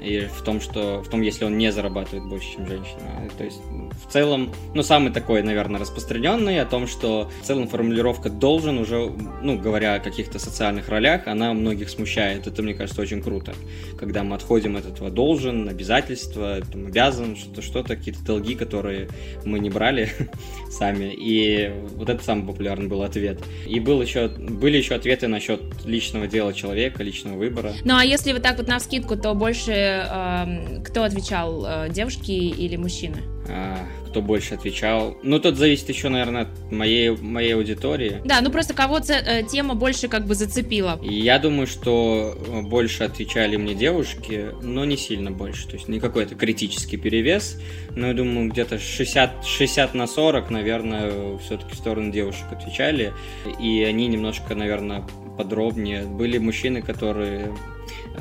и 0.00 0.26
в 0.26 0.42
том, 0.42 0.60
что 0.60 1.02
в 1.02 1.08
том, 1.08 1.22
если 1.22 1.44
он 1.44 1.58
не 1.58 1.72
зарабатывает 1.72 2.24
больше, 2.28 2.52
чем 2.54 2.66
женщина. 2.66 3.28
То 3.36 3.44
есть 3.44 3.60
в 4.06 4.12
целом, 4.12 4.52
ну, 4.74 4.82
самый 4.82 5.12
такой, 5.12 5.42
наверное, 5.42 5.80
распространенный 5.80 6.60
о 6.60 6.66
том, 6.66 6.86
что 6.86 7.30
в 7.42 7.46
целом 7.46 7.68
формулировка 7.68 8.30
должен 8.30 8.78
уже, 8.78 9.12
ну, 9.42 9.58
говоря 9.58 9.94
о 9.94 10.00
каких-то 10.00 10.38
социальных 10.38 10.88
ролях, 10.88 11.26
она 11.26 11.52
многих 11.52 11.90
смущает. 11.90 12.46
Это, 12.46 12.62
мне 12.62 12.74
кажется, 12.74 13.00
очень 13.02 13.22
круто. 13.22 13.54
Когда 13.98 14.22
мы 14.22 14.36
отходим 14.36 14.76
от 14.76 14.86
этого 14.86 15.10
должен, 15.10 15.68
обязательства, 15.68 16.60
там, 16.72 16.86
обязан, 16.86 17.36
что-то, 17.36 17.62
что-то, 17.62 17.96
какие-то 17.96 18.24
долги, 18.24 18.54
которые 18.54 19.08
мы 19.44 19.58
не 19.58 19.70
брали 19.70 20.10
сами. 20.70 21.12
И 21.16 21.70
вот 21.94 22.08
это 22.08 22.22
самый 22.22 22.46
популярный 22.46 22.88
был 22.88 23.02
ответ. 23.02 23.40
И 23.66 23.80
был 23.80 24.00
еще, 24.00 24.28
были 24.28 24.76
еще 24.76 24.94
ответы 24.94 25.28
насчет 25.28 25.60
личного 25.84 26.26
дела 26.26 26.52
человека, 26.52 27.02
личного 27.02 27.36
выбора. 27.36 27.72
Ну, 27.84 27.96
а 27.96 28.04
если 28.04 28.32
вот 28.32 28.42
так 28.42 28.58
вот 28.58 28.68
на 28.68 28.80
скидку, 28.80 29.16
то 29.16 29.34
больше 29.34 29.72
э, 29.72 30.82
кто 30.84 31.04
отвечал, 31.04 31.64
э, 31.66 31.88
девушки 31.90 32.32
или 32.32 32.76
мужчины? 32.76 33.18
А, 33.48 33.78
кто 34.08 34.22
больше 34.22 34.54
отвечал. 34.54 35.16
Ну, 35.22 35.38
тут 35.38 35.56
зависит 35.56 35.88
еще, 35.88 36.08
наверное, 36.08 36.42
от 36.42 36.72
моей, 36.72 37.10
моей 37.10 37.54
аудитории. 37.54 38.20
Да, 38.24 38.40
ну 38.40 38.50
просто 38.50 38.74
кого 38.74 38.98
э, 38.98 39.42
тема 39.44 39.74
больше 39.74 40.08
как 40.08 40.26
бы 40.26 40.34
зацепила. 40.34 40.98
Я 41.02 41.38
думаю, 41.38 41.66
что 41.66 42.36
больше 42.62 43.04
отвечали 43.04 43.56
мне 43.56 43.74
девушки, 43.74 44.50
но 44.62 44.84
не 44.84 44.96
сильно 44.96 45.30
больше. 45.30 45.66
То 45.66 45.74
есть 45.74 45.88
не 45.88 46.00
какой-то 46.00 46.34
критический 46.34 46.96
перевес. 46.96 47.60
Но 47.94 48.08
я 48.08 48.14
думаю, 48.14 48.50
где-то 48.50 48.78
60, 48.78 49.44
60 49.44 49.94
на 49.94 50.06
40, 50.06 50.50
наверное, 50.50 51.38
все-таки 51.38 51.74
в 51.74 51.76
сторону 51.76 52.10
девушек 52.12 52.46
отвечали. 52.50 53.12
И 53.60 53.82
они 53.82 54.06
немножко, 54.06 54.54
наверное, 54.54 55.06
подробнее. 55.36 56.04
Были 56.04 56.38
мужчины, 56.38 56.82
которые 56.82 57.38
Э, 57.38 57.77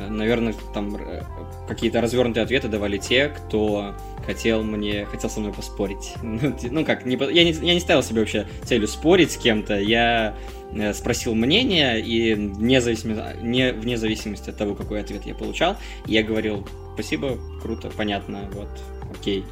наверное, 0.09 0.53
там 0.73 0.95
э, 0.95 1.23
какие-то 1.67 2.01
развернутые 2.01 2.43
ответы 2.43 2.67
давали 2.67 2.97
те, 2.97 3.29
кто 3.29 3.95
хотел 4.25 4.63
мне, 4.63 5.05
хотел 5.05 5.29
со 5.29 5.39
мной 5.39 5.53
поспорить. 5.53 6.13
Ну, 6.21 6.55
ну 6.71 6.85
как, 6.85 7.05
не, 7.05 7.15
я, 7.15 7.43
не, 7.43 7.51
я 7.51 7.73
не 7.73 7.79
ставил 7.79 8.03
себе 8.03 8.21
вообще 8.21 8.47
целью 8.63 8.87
спорить 8.87 9.31
с 9.31 9.37
кем-то, 9.37 9.79
я 9.79 10.35
э, 10.71 10.93
спросил 10.93 11.33
мнение, 11.35 11.99
и 11.99 12.33
вне 12.33 12.81
зависимости, 12.81 13.37
не, 13.41 13.71
вне 13.71 13.97
зависимости 13.97 14.49
от 14.49 14.57
того, 14.57 14.75
какой 14.75 15.01
ответ 15.01 15.25
я 15.25 15.33
получал, 15.33 15.77
я 16.05 16.23
говорил, 16.23 16.67
спасибо, 16.93 17.37
круто, 17.61 17.89
понятно, 17.95 18.49
вот, 18.53 18.69
окей. 19.17 19.43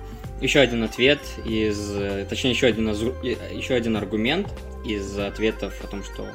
Еще 0.42 0.60
один 0.60 0.84
ответ 0.84 1.22
из, 1.46 2.28
точнее, 2.28 2.52
еще 2.52 2.68
один, 2.68 2.90
еще 2.90 3.74
один 3.74 3.96
аргумент 3.96 4.48
из 4.86 5.18
ответов 5.18 5.74
о 5.82 5.88
том, 5.88 6.04
что 6.04 6.28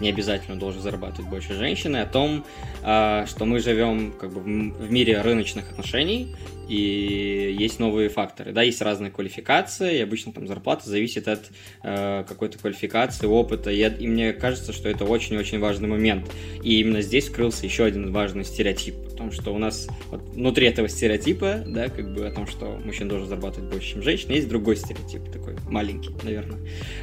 не 0.00 0.08
обязательно 0.08 0.58
должен 0.58 0.80
зарабатывать 0.80 1.28
больше 1.28 1.54
женщины, 1.54 1.98
о 1.98 2.06
том, 2.06 2.44
а, 2.82 3.26
что 3.26 3.44
мы 3.44 3.60
живем 3.60 4.12
как 4.12 4.32
бы 4.32 4.40
в 4.40 4.90
мире 4.90 5.20
рыночных 5.20 5.70
отношений, 5.70 6.34
и 6.68 7.56
есть 7.58 7.80
новые 7.80 8.08
факторы. 8.08 8.52
Да, 8.52 8.62
есть 8.62 8.80
разные 8.82 9.10
квалификации, 9.10 9.98
и 9.98 10.00
обычно 10.00 10.32
там 10.32 10.46
зарплата 10.46 10.88
зависит 10.88 11.26
от 11.28 11.50
э, 11.82 12.24
какой-то 12.28 12.58
квалификации, 12.58 13.26
опыта, 13.26 13.70
и, 13.70 13.82
и 13.82 14.06
мне 14.06 14.32
кажется, 14.32 14.72
что 14.72 14.88
это 14.88 15.04
очень-очень 15.04 15.58
важный 15.58 15.88
момент. 15.88 16.30
И 16.62 16.80
именно 16.80 17.00
здесь 17.00 17.26
скрылся 17.26 17.64
еще 17.64 17.84
один 17.84 18.12
важный 18.12 18.44
стереотип, 18.44 18.94
потому 19.10 19.32
что 19.32 19.52
у 19.52 19.58
нас 19.58 19.88
вот, 20.10 20.20
внутри 20.34 20.66
этого 20.66 20.88
стереотипа, 20.88 21.64
да, 21.66 21.88
как 21.88 22.12
бы 22.12 22.26
о 22.26 22.30
том, 22.30 22.46
что 22.46 22.78
мужчина 22.84 23.10
должен 23.10 23.28
зарабатывать 23.28 23.70
больше, 23.70 23.92
чем 23.94 24.02
женщина, 24.02 24.32
есть 24.32 24.48
другой 24.48 24.76
стереотип, 24.76 25.30
такой 25.32 25.56
маленький, 25.68 26.10
наверное, 26.22 26.58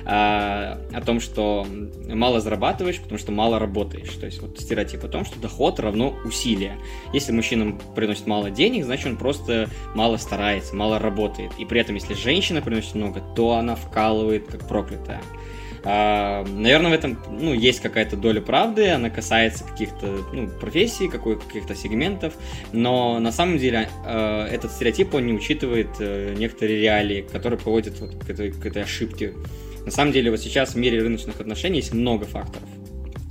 а, 0.06 0.80
о 0.94 1.02
том, 1.02 1.20
что 1.20 1.68
мало 2.08 2.40
зарабатываешь, 2.40 3.00
потому 3.00 3.18
что 3.18 3.32
мало 3.32 3.60
работаешь. 3.60 4.10
То 4.10 4.28
есть 4.28 4.42
вот 4.42 4.60
стереотип 4.60 5.04
о 5.04 5.08
том, 5.08 5.26
что 5.26 5.40
доход 5.40 5.80
равно 5.80 6.16
усилие. 6.24 6.78
Если 7.14 7.32
мужчина 7.32 7.78
приносит 7.96 8.28
мало 8.28 8.52
денег, 8.52 8.86
значит 8.86 9.08
он 9.08 9.18
просто 9.18 9.55
мало 9.94 10.18
старается, 10.18 10.76
мало 10.76 11.00
работает. 11.00 11.52
И 11.58 11.66
при 11.66 11.82
этом, 11.82 11.96
если 11.96 12.14
женщина 12.14 12.62
приносит 12.62 12.96
много, 12.96 13.22
то 13.36 13.54
она 13.54 13.76
вкалывает 13.76 14.48
как 14.48 14.68
проклятая. 14.68 15.22
А, 15.88 16.44
наверное, 16.46 16.90
в 16.90 16.94
этом 16.96 17.18
ну, 17.30 17.54
есть 17.54 17.80
какая-то 17.80 18.18
доля 18.18 18.42
правды, 18.42 18.90
она 18.90 19.12
касается 19.12 19.64
каких-то 19.64 20.26
ну, 20.34 20.48
профессий, 20.48 21.08
каких-то 21.08 21.76
сегментов, 21.76 22.34
но 22.74 23.20
на 23.20 23.32
самом 23.32 23.60
деле 23.60 23.88
э, 24.04 24.48
этот 24.52 24.72
стереотип, 24.72 25.14
он 25.14 25.28
не 25.28 25.34
учитывает 25.34 25.90
э, 26.00 26.34
некоторые 26.38 26.80
реалии, 26.82 27.22
которые 27.32 27.60
приводят 27.60 28.00
вот 28.00 28.16
к, 28.16 28.30
этой, 28.32 28.52
к 28.52 28.66
этой 28.66 28.82
ошибке. 28.82 29.34
На 29.86 29.92
самом 29.92 30.12
деле, 30.12 30.32
вот 30.32 30.40
сейчас 30.40 30.74
в 30.74 30.78
мире 30.78 31.00
рыночных 31.02 31.40
отношений 31.40 31.78
есть 31.78 31.94
много 31.94 32.26
факторов 32.26 32.68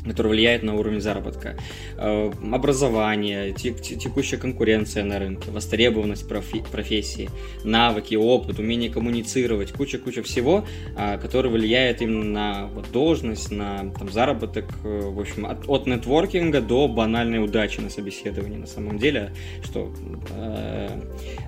который 0.06 0.28
влияет 0.28 0.62
на 0.62 0.74
уровень 0.74 1.00
заработка. 1.00 1.56
Э, 1.96 2.30
образование, 2.52 3.52
текущая 3.52 4.36
конкуренция 4.36 5.04
на 5.04 5.18
рынке, 5.18 5.50
востребованность 5.50 6.26
профессии, 6.28 7.30
навыки, 7.64 8.14
опыт, 8.14 8.58
умение 8.58 8.90
коммуницировать, 8.90 9.72
куча-куча 9.72 10.22
всего, 10.22 10.64
а, 10.96 11.18
который 11.18 11.50
влияет 11.50 12.02
именно 12.02 12.24
на 12.24 12.66
вот, 12.66 12.90
должность, 12.92 13.50
на 13.50 13.92
там, 13.98 14.10
заработок, 14.10 14.66
э, 14.84 15.00
в 15.04 15.20
общем, 15.20 15.46
от, 15.46 15.68
от 15.68 15.86
нетворкинга 15.86 16.60
до 16.60 16.88
банальной 16.88 17.42
удачи 17.42 17.80
на 17.80 17.90
собеседовании 17.90 18.58
на 18.58 18.66
самом 18.66 18.98
деле, 18.98 19.32
что, 19.62 19.92
э, 20.30 20.88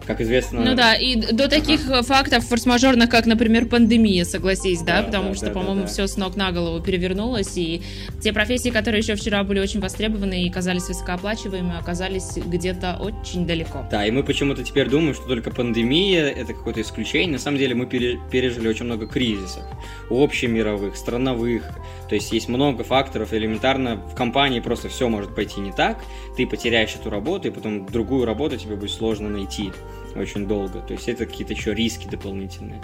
как 0.07 0.21
известно... 0.21 0.65
Ну 0.65 0.75
да, 0.75 0.95
и 0.95 1.17
до 1.17 1.49
таких 1.49 1.89
ага. 1.89 2.03
фактов 2.03 2.45
форс-мажорных, 2.47 3.11
как, 3.11 3.27
например, 3.27 3.67
пандемия, 3.67 4.25
согласись, 4.25 4.81
да, 4.81 5.01
да 5.01 5.03
потому 5.05 5.29
да, 5.31 5.35
что, 5.35 5.47
да, 5.47 5.53
по-моему, 5.53 5.81
да, 5.83 5.83
да. 5.83 5.89
все 5.89 6.07
с 6.07 6.17
ног 6.17 6.37
на 6.37 6.53
голову 6.53 6.83
перевернулось, 6.83 7.57
и 7.57 7.83
те 8.23 8.33
профессии, 8.33 8.46
профессии, 8.47 8.69
которые 8.71 9.01
еще 9.01 9.17
вчера 9.17 9.43
были 9.43 9.59
очень 9.59 9.81
востребованы 9.81 10.45
и 10.45 10.51
казались 10.51 10.87
высокооплачиваемыми, 10.87 11.81
оказались 11.81 12.37
где-то 12.37 12.97
очень 13.01 13.45
далеко. 13.45 13.85
Да, 13.91 14.07
и 14.07 14.13
мы 14.13 14.23
почему-то 14.23 14.63
теперь 14.63 14.89
думаем, 14.89 15.15
что 15.15 15.27
только 15.27 15.51
пандемия 15.51 16.29
это 16.29 16.55
какое-то 16.55 16.81
исключение. 16.81 17.33
На 17.33 17.39
самом 17.41 17.59
деле 17.59 17.75
мы 17.75 17.87
пережили 17.87 18.69
очень 18.69 18.85
много 18.85 19.09
кризисов, 19.09 19.65
общемировых, 20.11 20.97
страновых. 20.97 21.65
То 22.09 22.15
есть 22.15 22.31
есть 22.31 22.49
много 22.49 22.85
факторов. 22.85 23.35
Элементарно 23.35 23.97
в 23.97 24.15
компании 24.15 24.61
просто 24.61 24.89
все 24.89 25.09
может 25.09 25.35
пойти 25.35 25.59
не 25.59 25.73
так. 25.73 26.05
Ты 26.37 26.47
потеряешь 26.47 26.95
эту 26.95 27.11
работу, 27.11 27.49
и 27.49 27.51
потом 27.51 27.87
другую 27.87 28.27
работу 28.27 28.57
тебе 28.59 28.77
будет 28.77 28.93
сложно 28.93 29.29
найти 29.29 29.73
очень 30.15 30.47
долго. 30.47 30.79
То 30.83 30.93
есть 30.93 31.09
это 31.09 31.27
какие-то 31.27 31.53
еще 31.53 31.75
риски 31.75 32.07
дополнительные. 32.07 32.81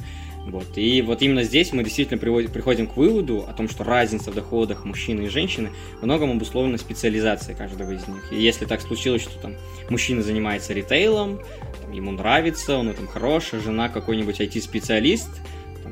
Вот. 0.47 0.77
И 0.77 1.03
вот 1.03 1.23
именно 1.23 1.45
здесь 1.45 1.73
мы 1.73 1.85
действительно 1.85 2.19
приходим 2.19 2.87
к 2.87 2.97
выводу 2.97 3.45
о 3.49 3.53
том, 3.53 3.69
что 3.69 3.85
разница 3.85 4.31
в 4.31 4.35
доходах 4.35 4.85
мужчины 4.85 5.23
и 5.23 5.29
женщины 5.29 5.71
многом 6.01 6.33
обусловлена 6.33 6.79
специализацией 6.79 7.57
каждого 7.57 7.93
из 7.93 8.07
них. 8.09 8.33
И 8.33 8.43
если 8.43 8.65
так 8.65 8.81
случилось, 8.81 9.23
что 9.23 9.39
там 9.39 9.55
мужчина 9.89 10.23
занимается 10.23 10.73
ритейлом, 10.73 11.41
там, 11.81 11.93
ему 11.93 12.11
нравится, 12.11 12.77
он 12.77 12.93
там 12.93 13.07
хороший, 13.07 13.61
жена 13.61 13.89
какой-нибудь 13.89 14.41
IT-специалист, 14.41 15.31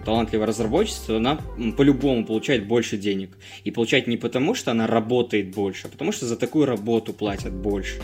талантливая 0.05 0.47
разработчица, 0.47 1.17
она 1.17 1.41
по-любому 1.77 2.25
получает 2.25 2.67
больше 2.67 2.97
денег. 2.97 3.31
И 3.65 3.71
получает 3.71 4.07
не 4.07 4.17
потому, 4.17 4.55
что 4.55 4.71
она 4.71 4.87
работает 4.87 5.55
больше, 5.55 5.87
а 5.87 5.91
потому 5.91 6.13
что 6.13 6.27
за 6.27 6.37
такую 6.37 6.67
работу 6.67 7.13
платят 7.13 7.53
больше. 7.53 8.01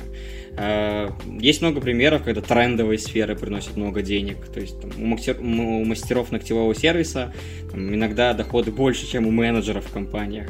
Э, 0.56 1.10
есть 1.40 1.60
много 1.60 1.80
примеров, 1.80 2.22
когда 2.22 2.40
трендовые 2.40 2.98
сферы 2.98 3.36
приносят 3.36 3.76
много 3.76 4.02
денег. 4.02 4.46
То 4.46 4.60
есть 4.60 4.80
там, 4.80 4.90
у, 4.98 5.06
мастер, 5.06 5.36
у 5.40 5.84
мастеров 5.84 6.32
ногтевого 6.32 6.74
сервиса 6.74 7.32
там, 7.70 7.94
иногда 7.94 8.32
доходы 8.32 8.70
больше, 8.70 9.06
чем 9.06 9.26
у 9.26 9.30
менеджеров 9.30 9.86
в 9.86 9.92
компаниях. 9.92 10.48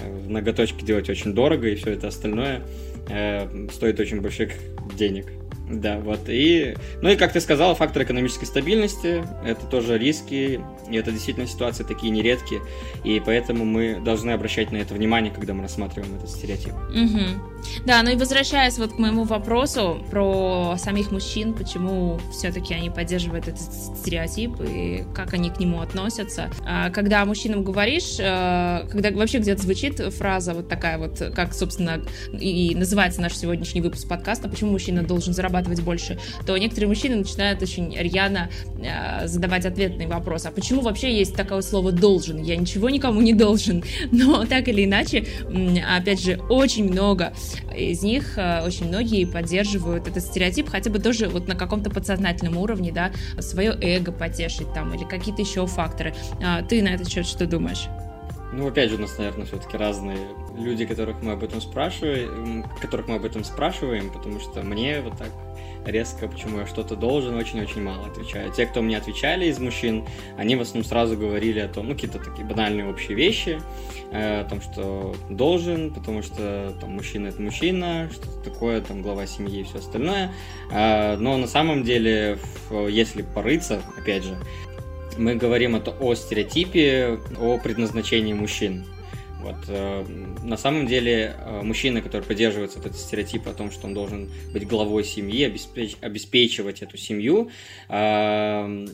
Э, 0.00 0.28
ноготочки 0.28 0.84
делать 0.84 1.08
очень 1.08 1.34
дорого, 1.34 1.68
и 1.68 1.74
все 1.74 1.90
это 1.90 2.08
остальное 2.08 2.62
э, 3.08 3.68
стоит 3.72 4.00
очень 4.00 4.20
больших 4.20 4.52
денег. 4.96 5.26
Да, 5.68 5.98
вот. 5.98 6.28
И, 6.28 6.76
ну 7.00 7.08
и, 7.08 7.16
как 7.16 7.32
ты 7.32 7.40
сказала, 7.40 7.74
фактор 7.74 8.02
экономической 8.02 8.44
стабильности– 8.44 9.24
это 9.44 9.64
тоже 9.66 9.96
риски, 9.96 10.60
и 10.90 10.96
это 10.96 11.10
действительно 11.10 11.46
ситуации 11.46 11.84
такие 11.84 12.12
нередкие, 12.12 12.60
и 13.02 13.20
поэтому 13.24 13.64
мы 13.64 13.98
должны 14.04 14.32
обращать 14.32 14.72
на 14.72 14.76
это 14.76 14.92
внимание, 14.92 15.32
когда 15.32 15.54
мы 15.54 15.62
рассматриваем 15.62 16.14
этот 16.16 16.30
стереотип. 16.30 16.74
Угу. 16.74 17.86
Да, 17.86 18.02
ну 18.02 18.10
и 18.10 18.16
возвращаясь 18.16 18.78
вот 18.78 18.92
к 18.92 18.98
моему 18.98 19.24
вопросу 19.24 20.04
про 20.10 20.76
самих 20.76 21.10
мужчин, 21.10 21.54
почему 21.54 22.20
все-таки 22.30 22.74
они 22.74 22.90
поддерживают 22.90 23.48
этот 23.48 23.62
стереотип 23.62 24.60
и 24.60 25.04
как 25.14 25.32
они 25.32 25.48
к 25.48 25.58
нему 25.58 25.80
относятся. 25.80 26.50
А, 26.66 26.90
когда 26.90 27.24
мужчинам 27.24 27.64
говоришь, 27.64 28.16
э, 28.18 28.86
когда 28.90 29.10
вообще 29.12 29.38
где-то 29.38 29.62
звучит 29.62 29.98
фраза 30.14 30.52
вот 30.52 30.68
такая 30.68 30.98
вот, 30.98 31.22
как, 31.34 31.54
собственно, 31.54 32.02
и 32.38 32.74
называется 32.74 33.22
наш 33.22 33.34
сегодняшний 33.34 33.80
выпуск 33.80 34.06
подкаста, 34.08 34.48
почему 34.50 34.72
мужчина 34.72 35.02
должен 35.02 35.32
зарабатывать 35.32 35.53
больше, 35.62 36.18
то 36.46 36.56
некоторые 36.56 36.88
мужчины 36.88 37.16
начинают 37.16 37.62
очень 37.62 37.94
рьяно 37.96 38.50
э, 38.78 39.26
задавать 39.26 39.66
ответный 39.66 40.06
вопрос, 40.06 40.46
а 40.46 40.50
почему 40.50 40.80
вообще 40.80 41.16
есть 41.16 41.34
такое 41.34 41.62
слово 41.62 41.92
«должен»? 41.92 42.42
Я 42.42 42.56
ничего 42.56 42.90
никому 42.90 43.20
не 43.20 43.32
должен. 43.32 43.82
Но 44.12 44.44
так 44.46 44.68
или 44.68 44.84
иначе, 44.84 45.26
опять 45.88 46.22
же, 46.22 46.40
очень 46.48 46.90
много 46.90 47.32
из 47.76 48.02
них, 48.02 48.36
э, 48.36 48.64
очень 48.64 48.88
многие 48.88 49.24
поддерживают 49.24 50.08
этот 50.08 50.22
стереотип, 50.22 50.68
хотя 50.68 50.90
бы 50.90 50.98
тоже 50.98 51.28
вот 51.28 51.48
на 51.48 51.54
каком-то 51.54 51.90
подсознательном 51.90 52.56
уровне, 52.58 52.92
да, 52.92 53.12
свое 53.38 53.76
эго 53.80 54.12
потешить 54.12 54.72
там 54.72 54.94
или 54.94 55.04
какие-то 55.04 55.42
еще 55.42 55.66
факторы. 55.66 56.14
А 56.42 56.62
ты 56.62 56.82
на 56.82 56.88
этот 56.88 57.08
счет 57.08 57.26
что 57.26 57.46
думаешь? 57.46 57.88
Ну, 58.56 58.68
опять 58.68 58.90
же, 58.90 58.96
у 58.96 59.00
нас, 59.00 59.18
наверное, 59.18 59.46
все-таки 59.46 59.76
разные 59.76 60.16
люди, 60.56 60.86
которых 60.86 61.20
мы 61.22 61.32
об 61.32 61.42
этом 61.42 61.60
спрашиваем, 61.60 62.64
которых 62.80 63.08
мы 63.08 63.16
об 63.16 63.24
этом 63.24 63.42
спрашиваем, 63.42 64.10
потому 64.10 64.38
что 64.38 64.62
мне 64.62 65.00
вот 65.00 65.18
так 65.18 65.30
резко, 65.84 66.28
почему 66.28 66.60
я 66.60 66.66
что-то 66.66 66.94
должен, 66.94 67.34
очень-очень 67.34 67.82
мало 67.82 68.06
отвечаю. 68.06 68.52
Те, 68.52 68.66
кто 68.66 68.80
мне 68.80 68.96
отвечали 68.96 69.46
из 69.46 69.58
мужчин, 69.58 70.06
они 70.38 70.54
в 70.54 70.60
основном 70.60 70.88
сразу 70.88 71.16
говорили 71.16 71.58
о 71.58 71.68
том, 71.68 71.88
ну, 71.88 71.94
какие-то 71.94 72.18
такие 72.18 72.46
банальные 72.46 72.88
общие 72.88 73.16
вещи, 73.16 73.60
э, 74.12 74.40
о 74.40 74.44
том, 74.44 74.60
что 74.60 75.14
должен, 75.28 75.92
потому 75.92 76.22
что 76.22 76.74
там 76.80 76.92
мужчина 76.92 77.28
это 77.28 77.42
мужчина, 77.42 78.08
что-то 78.12 78.50
такое, 78.50 78.80
там 78.82 79.02
глава 79.02 79.26
семьи 79.26 79.60
и 79.60 79.64
все 79.64 79.78
остальное. 79.78 80.32
Э, 80.70 81.16
но 81.16 81.36
на 81.36 81.48
самом 81.48 81.82
деле, 81.82 82.38
если 82.88 83.22
порыться, 83.22 83.82
опять 83.98 84.24
же, 84.24 84.38
мы 85.16 85.34
говорим 85.36 85.76
это 85.76 85.90
о 85.90 86.14
стереотипе, 86.14 87.18
о 87.38 87.58
предназначении 87.58 88.32
мужчин. 88.32 88.84
Вот, 89.40 89.56
э, 89.68 90.04
на 90.42 90.56
самом 90.56 90.86
деле, 90.86 91.36
э, 91.38 91.60
мужчина, 91.62 92.00
который 92.00 92.22
поддерживается 92.22 92.78
этот 92.78 92.96
стереотип 92.96 93.46
о 93.46 93.52
том, 93.52 93.70
что 93.70 93.86
он 93.86 93.92
должен 93.92 94.30
быть 94.54 94.66
главой 94.66 95.04
семьи, 95.04 95.46
обеспеч- 95.46 95.98
обеспечивать 96.00 96.80
эту 96.80 96.96
семью, 96.96 97.50
э, 97.90 98.86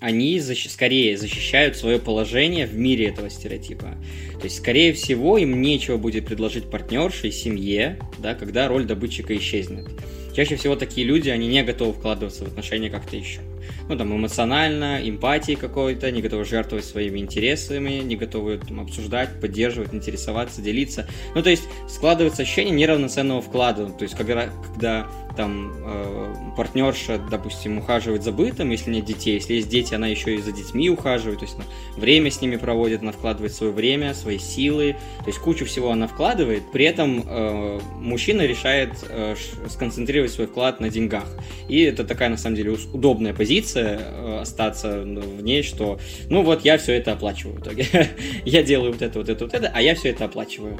они 0.00 0.36
защ- 0.36 0.68
скорее 0.68 1.16
защищают 1.16 1.76
свое 1.76 1.98
положение 1.98 2.66
в 2.66 2.76
мире 2.76 3.06
этого 3.06 3.30
стереотипа. 3.30 3.96
То 4.38 4.44
есть, 4.44 4.58
скорее 4.58 4.92
всего, 4.92 5.38
им 5.38 5.62
нечего 5.62 5.96
будет 5.96 6.26
предложить 6.26 6.70
партнерше 6.70 7.30
семье, 7.30 7.98
да, 8.18 8.34
когда 8.34 8.68
роль 8.68 8.84
добытчика 8.84 9.34
исчезнет. 9.36 9.88
Чаще 10.36 10.56
всего 10.56 10.76
такие 10.76 11.06
люди, 11.06 11.30
они 11.30 11.46
не 11.46 11.62
готовы 11.62 11.94
вкладываться 11.94 12.44
в 12.44 12.48
отношения 12.48 12.90
как-то 12.90 13.16
еще. 13.16 13.40
Ну, 13.88 13.96
там, 13.96 14.16
эмоционально, 14.16 15.00
эмпатии 15.02 15.54
какой-то, 15.54 16.10
не 16.10 16.22
готовы 16.22 16.44
жертвовать 16.44 16.84
своими 16.84 17.18
интересами, 17.18 18.00
не 18.00 18.16
готовы 18.16 18.58
там, 18.58 18.80
обсуждать, 18.80 19.40
поддерживать, 19.40 19.92
интересоваться, 19.92 20.62
делиться. 20.62 21.06
Ну, 21.34 21.42
то 21.42 21.50
есть, 21.50 21.64
складывается 21.88 22.42
ощущение 22.42 22.74
неравноценного 22.74 23.42
вклада. 23.42 23.86
То 23.86 24.04
есть, 24.04 24.14
когда, 24.14 24.48
когда 24.72 25.06
там 25.36 25.72
э, 25.84 26.34
партнерша, 26.56 27.18
допустим, 27.18 27.78
ухаживает 27.78 28.22
за 28.22 28.32
бытом, 28.32 28.70
если 28.70 28.90
нет 28.90 29.04
детей, 29.04 29.34
если 29.34 29.54
есть 29.54 29.68
дети, 29.68 29.94
она 29.94 30.06
еще 30.06 30.34
и 30.34 30.40
за 30.40 30.52
детьми 30.52 30.88
ухаживает, 30.90 31.40
то 31.40 31.44
есть 31.44 31.56
она 31.56 31.64
время 31.96 32.30
с 32.30 32.40
ними 32.40 32.56
проводит, 32.56 33.02
она 33.02 33.12
вкладывает 33.12 33.52
свое 33.52 33.72
время, 33.72 34.14
свои 34.14 34.38
силы, 34.38 34.96
то 35.18 35.26
есть 35.26 35.38
кучу 35.38 35.64
всего 35.64 35.90
она 35.90 36.06
вкладывает, 36.06 36.62
при 36.72 36.84
этом 36.84 37.24
э, 37.26 37.80
мужчина 37.96 38.42
решает 38.42 38.90
э, 39.08 39.34
сконцентрировать 39.68 40.32
свой 40.32 40.46
вклад 40.46 40.80
на 40.80 40.88
деньгах. 40.88 41.26
И 41.68 41.82
это 41.82 42.04
такая, 42.04 42.28
на 42.28 42.36
самом 42.36 42.56
деле, 42.56 42.76
удобная 42.92 43.34
позиция 43.34 43.98
э, 44.00 44.38
остаться 44.40 45.00
в 45.02 45.42
ней, 45.42 45.62
что, 45.62 45.98
ну 46.28 46.42
вот, 46.42 46.64
я 46.64 46.78
все 46.78 46.94
это 46.94 47.12
оплачиваю 47.12 47.56
в 47.56 47.60
итоге. 47.60 47.86
я 48.44 48.62
делаю 48.62 48.92
вот 48.92 49.02
это, 49.02 49.18
вот 49.18 49.28
это, 49.28 49.44
вот 49.44 49.54
это, 49.54 49.70
а 49.72 49.82
я 49.82 49.94
все 49.94 50.10
это 50.10 50.24
оплачиваю. 50.24 50.78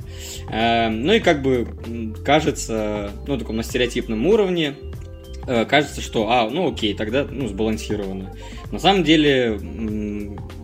Э, 0.50 0.88
ну 0.88 1.12
и 1.12 1.21
как 1.21 1.43
бы 1.43 1.67
кажется, 2.25 3.10
ну, 3.26 3.38
таком 3.38 3.56
на 3.56 3.62
стереотипном 3.62 4.26
уровне, 4.26 4.44
уровне 4.45 4.76
э, 5.47 5.65
кажется, 5.65 6.00
что, 6.00 6.30
а, 6.30 6.49
ну 6.49 6.73
окей, 6.73 6.95
тогда, 6.95 7.26
ну, 7.28 7.49
сбалансировано. 7.49 8.35
На 8.71 8.78
самом 8.78 9.04
деле, 9.04 9.59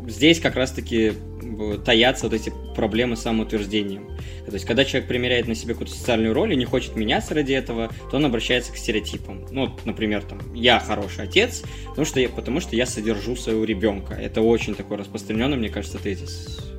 здесь 0.06 0.40
как 0.40 0.56
раз-таки 0.56 1.12
э, 1.42 1.78
таятся 1.84 2.26
вот 2.26 2.34
эти 2.34 2.52
проблемы 2.74 3.16
с 3.16 3.22
самоутверждением. 3.22 4.06
То 4.46 4.54
есть, 4.54 4.66
когда 4.66 4.84
человек 4.84 5.08
примеряет 5.08 5.46
на 5.46 5.54
себе 5.54 5.74
какую-то 5.74 5.94
социальную 5.94 6.34
роль 6.34 6.52
и 6.52 6.56
не 6.56 6.64
хочет 6.64 6.96
меняться 6.96 7.34
ради 7.34 7.52
этого, 7.52 7.90
то 8.10 8.16
он 8.16 8.24
обращается 8.24 8.72
к 8.72 8.76
стереотипам. 8.76 9.46
Ну, 9.50 9.76
например, 9.84 10.22
там, 10.22 10.40
я 10.54 10.80
хороший 10.80 11.24
отец, 11.24 11.62
потому 11.88 12.04
что 12.04 12.20
я, 12.20 12.28
потому 12.28 12.60
что 12.60 12.74
я 12.74 12.86
содержу 12.86 13.36
своего 13.36 13.64
ребенка. 13.64 14.14
Это 14.14 14.40
очень 14.42 14.74
такой 14.74 14.96
распространенный, 14.96 15.56
мне 15.56 15.68
кажется, 15.68 15.98
тезис 15.98 16.70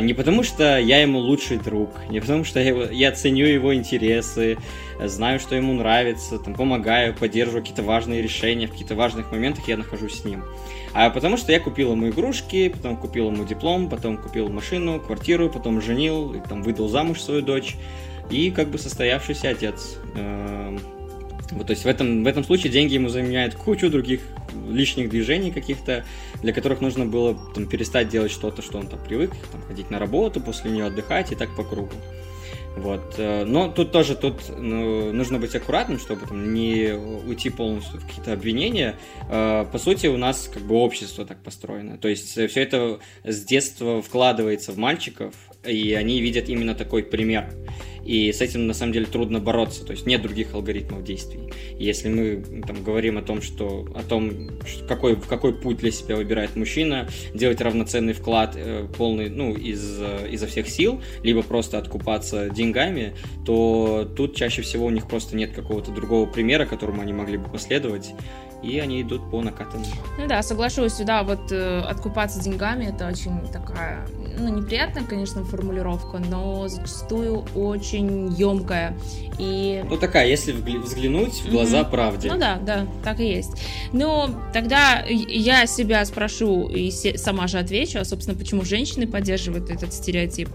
не 0.00 0.14
потому, 0.14 0.42
что 0.42 0.78
я 0.78 1.02
ему 1.02 1.18
лучший 1.18 1.58
друг, 1.58 1.90
не 2.08 2.20
потому, 2.20 2.44
что 2.44 2.58
я, 2.58 2.68
его, 2.68 2.84
я 2.84 3.12
ценю 3.12 3.46
его 3.46 3.74
интересы, 3.74 4.56
знаю, 4.98 5.38
что 5.38 5.54
ему 5.56 5.74
нравится, 5.74 6.38
там, 6.38 6.54
помогаю, 6.54 7.14
поддерживаю 7.14 7.62
какие-то 7.62 7.82
важные 7.82 8.22
решения, 8.22 8.66
в 8.66 8.72
каких-то 8.72 8.94
важных 8.94 9.30
моментах 9.30 9.68
я 9.68 9.76
нахожусь 9.76 10.20
с 10.20 10.24
ним. 10.24 10.44
А 10.94 11.10
потому 11.10 11.36
что 11.36 11.52
я 11.52 11.60
купил 11.60 11.92
ему 11.92 12.08
игрушки, 12.08 12.68
потом 12.68 12.96
купил 12.96 13.30
ему 13.30 13.44
диплом, 13.44 13.90
потом 13.90 14.16
купил 14.16 14.48
машину, 14.48 15.00
квартиру, 15.00 15.50
потом 15.50 15.82
женил, 15.82 16.32
и, 16.32 16.40
там, 16.40 16.62
выдал 16.62 16.88
замуж 16.88 17.20
свою 17.20 17.42
дочь. 17.42 17.76
И 18.30 18.50
как 18.50 18.68
бы 18.68 18.78
состоявшийся 18.78 19.50
отец. 19.50 19.98
Эм, 20.14 20.80
вот, 21.50 21.66
то 21.66 21.72
есть 21.72 21.84
в 21.84 21.88
этом, 21.88 22.24
в 22.24 22.26
этом 22.26 22.42
случае 22.42 22.72
деньги 22.72 22.94
ему 22.94 23.08
заменяют 23.08 23.54
кучу 23.54 23.90
других 23.90 24.20
лишних 24.68 25.10
движений 25.10 25.50
каких-то, 25.50 26.04
для 26.42 26.52
которых 26.52 26.80
нужно 26.80 27.06
было 27.06 27.38
там, 27.54 27.66
перестать 27.66 28.08
делать 28.08 28.32
что-то, 28.32 28.62
что 28.62 28.78
он 28.78 28.88
там 28.88 28.98
привык, 28.98 29.30
там, 29.52 29.62
ходить 29.62 29.90
на 29.90 29.98
работу, 29.98 30.40
после 30.40 30.70
нее 30.70 30.86
отдыхать 30.86 31.32
и 31.32 31.34
так 31.34 31.54
по 31.56 31.64
кругу. 31.64 31.94
Вот. 32.76 33.14
Э, 33.18 33.44
но 33.44 33.68
тут 33.68 33.92
тоже 33.92 34.16
тут 34.16 34.48
ну, 34.48 35.12
нужно 35.12 35.38
быть 35.38 35.54
аккуратным, 35.54 35.98
чтобы 35.98 36.26
там, 36.26 36.52
не 36.52 36.92
уйти 36.92 37.50
полностью 37.50 38.00
в 38.00 38.06
какие-то 38.06 38.32
обвинения. 38.32 38.96
Э, 39.30 39.64
по 39.70 39.78
сути, 39.78 40.08
у 40.08 40.16
нас 40.16 40.50
как 40.52 40.62
бы 40.62 40.74
общество 40.76 41.24
так 41.24 41.38
построено. 41.38 41.98
То 41.98 42.08
есть 42.08 42.32
все 42.32 42.60
это 42.60 42.98
с 43.22 43.44
детства 43.44 44.02
вкладывается 44.02 44.72
в 44.72 44.78
мальчиков, 44.78 45.34
и 45.66 45.94
они 45.94 46.20
видят 46.20 46.48
именно 46.48 46.74
такой 46.74 47.02
пример. 47.02 47.50
И 48.04 48.32
с 48.32 48.40
этим 48.40 48.66
на 48.66 48.74
самом 48.74 48.92
деле 48.92 49.06
трудно 49.06 49.40
бороться, 49.40 49.84
то 49.84 49.92
есть 49.92 50.06
нет 50.06 50.22
других 50.22 50.52
алгоритмов 50.54 51.02
действий. 51.04 51.50
Если 51.78 52.08
мы 52.08 52.62
там, 52.66 52.84
говорим 52.84 53.16
о 53.16 53.22
том, 53.22 53.40
что 53.40 53.86
о 53.94 54.02
том, 54.02 54.50
какой, 54.86 55.16
какой 55.16 55.54
путь 55.54 55.78
для 55.78 55.90
себя 55.90 56.16
выбирает 56.16 56.54
мужчина, 56.54 57.08
делать 57.32 57.60
равноценный 57.60 58.12
вклад 58.12 58.54
э, 58.56 58.86
полный, 58.96 59.30
ну, 59.30 59.54
из, 59.54 59.98
э, 60.00 60.28
изо 60.32 60.46
всех 60.46 60.68
сил, 60.68 61.00
либо 61.22 61.42
просто 61.42 61.78
откупаться 61.78 62.50
деньгами, 62.50 63.14
то 63.46 64.08
тут 64.16 64.36
чаще 64.36 64.62
всего 64.62 64.86
у 64.86 64.90
них 64.90 65.08
просто 65.08 65.34
нет 65.34 65.52
какого-то 65.52 65.90
другого 65.90 66.26
примера, 66.26 66.66
которому 66.66 67.00
они 67.00 67.14
могли 67.14 67.38
бы 67.38 67.48
последовать, 67.48 68.10
и 68.64 68.78
они 68.78 69.02
идут 69.02 69.30
по 69.30 69.42
накатанной. 69.42 69.86
Ну 70.18 70.26
да, 70.26 70.42
соглашусь, 70.42 70.96
да, 70.98 71.22
вот 71.22 71.52
э, 71.52 71.80
откупаться 71.80 72.40
деньгами 72.40 72.86
это 72.86 73.08
очень 73.08 73.40
такая, 73.52 74.06
ну, 74.38 74.48
неприятная, 74.48 75.04
конечно, 75.04 75.44
формулировка, 75.44 76.18
но 76.18 76.68
зачастую 76.68 77.44
очень 77.54 78.32
емкая. 78.34 78.96
И... 79.38 79.84
Ну, 79.88 79.96
такая, 79.96 80.26
если 80.28 80.52
взглянуть 80.52 81.34
в 81.34 81.50
глаза 81.50 81.80
mm-hmm. 81.80 81.90
правде. 81.90 82.30
Ну 82.30 82.38
да, 82.38 82.58
да, 82.58 82.86
так 83.02 83.20
и 83.20 83.26
есть. 83.26 83.50
Ну, 83.92 84.28
тогда 84.52 85.04
я 85.08 85.66
себя 85.66 86.04
спрошу 86.04 86.68
и 86.68 86.90
сама 86.90 87.48
же 87.48 87.58
отвечу, 87.58 87.98
а, 87.98 88.04
собственно, 88.04 88.38
почему 88.38 88.64
женщины 88.64 89.06
поддерживают 89.06 89.70
этот 89.70 89.92
стереотип. 89.92 90.48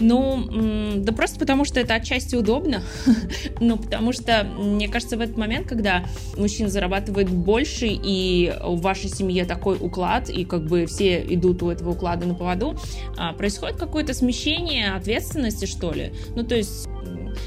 Ну, 0.00 0.94
да 0.96 1.12
просто 1.12 1.38
потому, 1.38 1.64
что 1.64 1.80
это 1.80 1.94
отчасти 1.94 2.34
удобно. 2.34 2.82
ну, 3.60 3.76
потому 3.76 4.12
что, 4.12 4.44
мне 4.44 4.88
кажется, 4.88 5.16
в 5.16 5.20
этот 5.20 5.36
момент, 5.36 5.68
когда 5.68 6.04
мужчина 6.36 6.68
зарабатывает 6.68 7.28
больше, 7.44 7.86
и 7.88 8.52
в 8.62 8.80
вашей 8.80 9.10
семье 9.10 9.44
такой 9.44 9.76
уклад, 9.80 10.30
и 10.30 10.44
как 10.44 10.66
бы 10.66 10.86
все 10.86 11.22
идут 11.34 11.62
у 11.62 11.70
этого 11.70 11.90
уклада 11.90 12.26
на 12.26 12.34
поводу, 12.34 12.76
а, 13.16 13.32
происходит 13.32 13.76
какое-то 13.76 14.14
смещение 14.14 14.92
ответственности, 14.92 15.66
что 15.66 15.92
ли. 15.92 16.12
Ну, 16.34 16.42
то 16.44 16.54
есть 16.54 16.88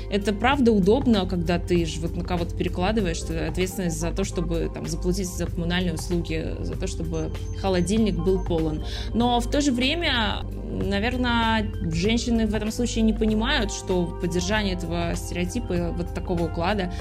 это 0.10 0.34
правда 0.34 0.72
удобно, 0.72 1.26
когда 1.26 1.60
ты 1.60 1.86
же 1.86 2.00
вот 2.02 2.16
на 2.16 2.24
кого-то 2.24 2.56
перекладываешь 2.56 3.22
ответственность 3.22 4.00
за 4.00 4.12
то, 4.12 4.24
чтобы 4.24 4.70
там 4.74 4.88
заплатить 4.88 5.28
за 5.28 5.46
коммунальные 5.46 5.94
услуги, 5.94 6.56
за 6.60 6.76
то, 6.76 6.88
чтобы 6.88 7.32
холодильник 7.60 8.16
был 8.16 8.44
полон. 8.44 8.84
Но 9.14 9.40
в 9.40 9.50
то 9.50 9.62
же 9.62 9.72
время, 9.72 10.46
наверное, 10.70 11.72
женщины 11.92 12.48
в 12.48 12.56
этом 12.56 12.72
случае 12.72 13.04
не 13.04 13.14
понимают, 13.14 13.72
что 13.72 14.06
поддержание 14.22 14.76
этого 14.76 15.14
стереотипа, 15.16 15.94
вот 15.96 16.14
такого 16.14 16.44
уклада, 16.44 16.92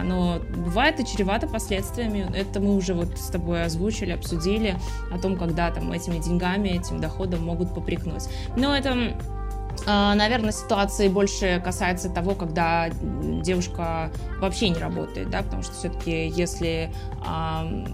оно 0.00 0.40
бывает 0.56 1.00
и 1.00 1.06
чревато 1.06 1.46
последствиями. 1.46 2.26
Это 2.34 2.60
мы 2.60 2.76
уже 2.76 2.94
вот 2.94 3.18
с 3.18 3.28
тобой 3.28 3.64
озвучили, 3.64 4.12
обсудили 4.12 4.76
о 5.12 5.18
том, 5.18 5.36
когда 5.36 5.70
там 5.70 5.90
этими 5.92 6.18
деньгами, 6.18 6.68
этим 6.68 7.00
доходом 7.00 7.44
могут 7.44 7.74
попрекнуть. 7.74 8.24
Но 8.56 8.76
это 8.76 9.16
Наверное, 9.86 10.52
ситуации 10.52 11.08
больше 11.08 11.60
касается 11.64 12.08
того, 12.08 12.34
когда 12.34 12.90
девушка 13.42 14.10
вообще 14.40 14.68
не 14.68 14.78
работает, 14.78 15.30
да, 15.30 15.42
потому 15.42 15.62
что 15.62 15.72
все-таки 15.74 16.28
если 16.28 16.92
э, 17.26 17.84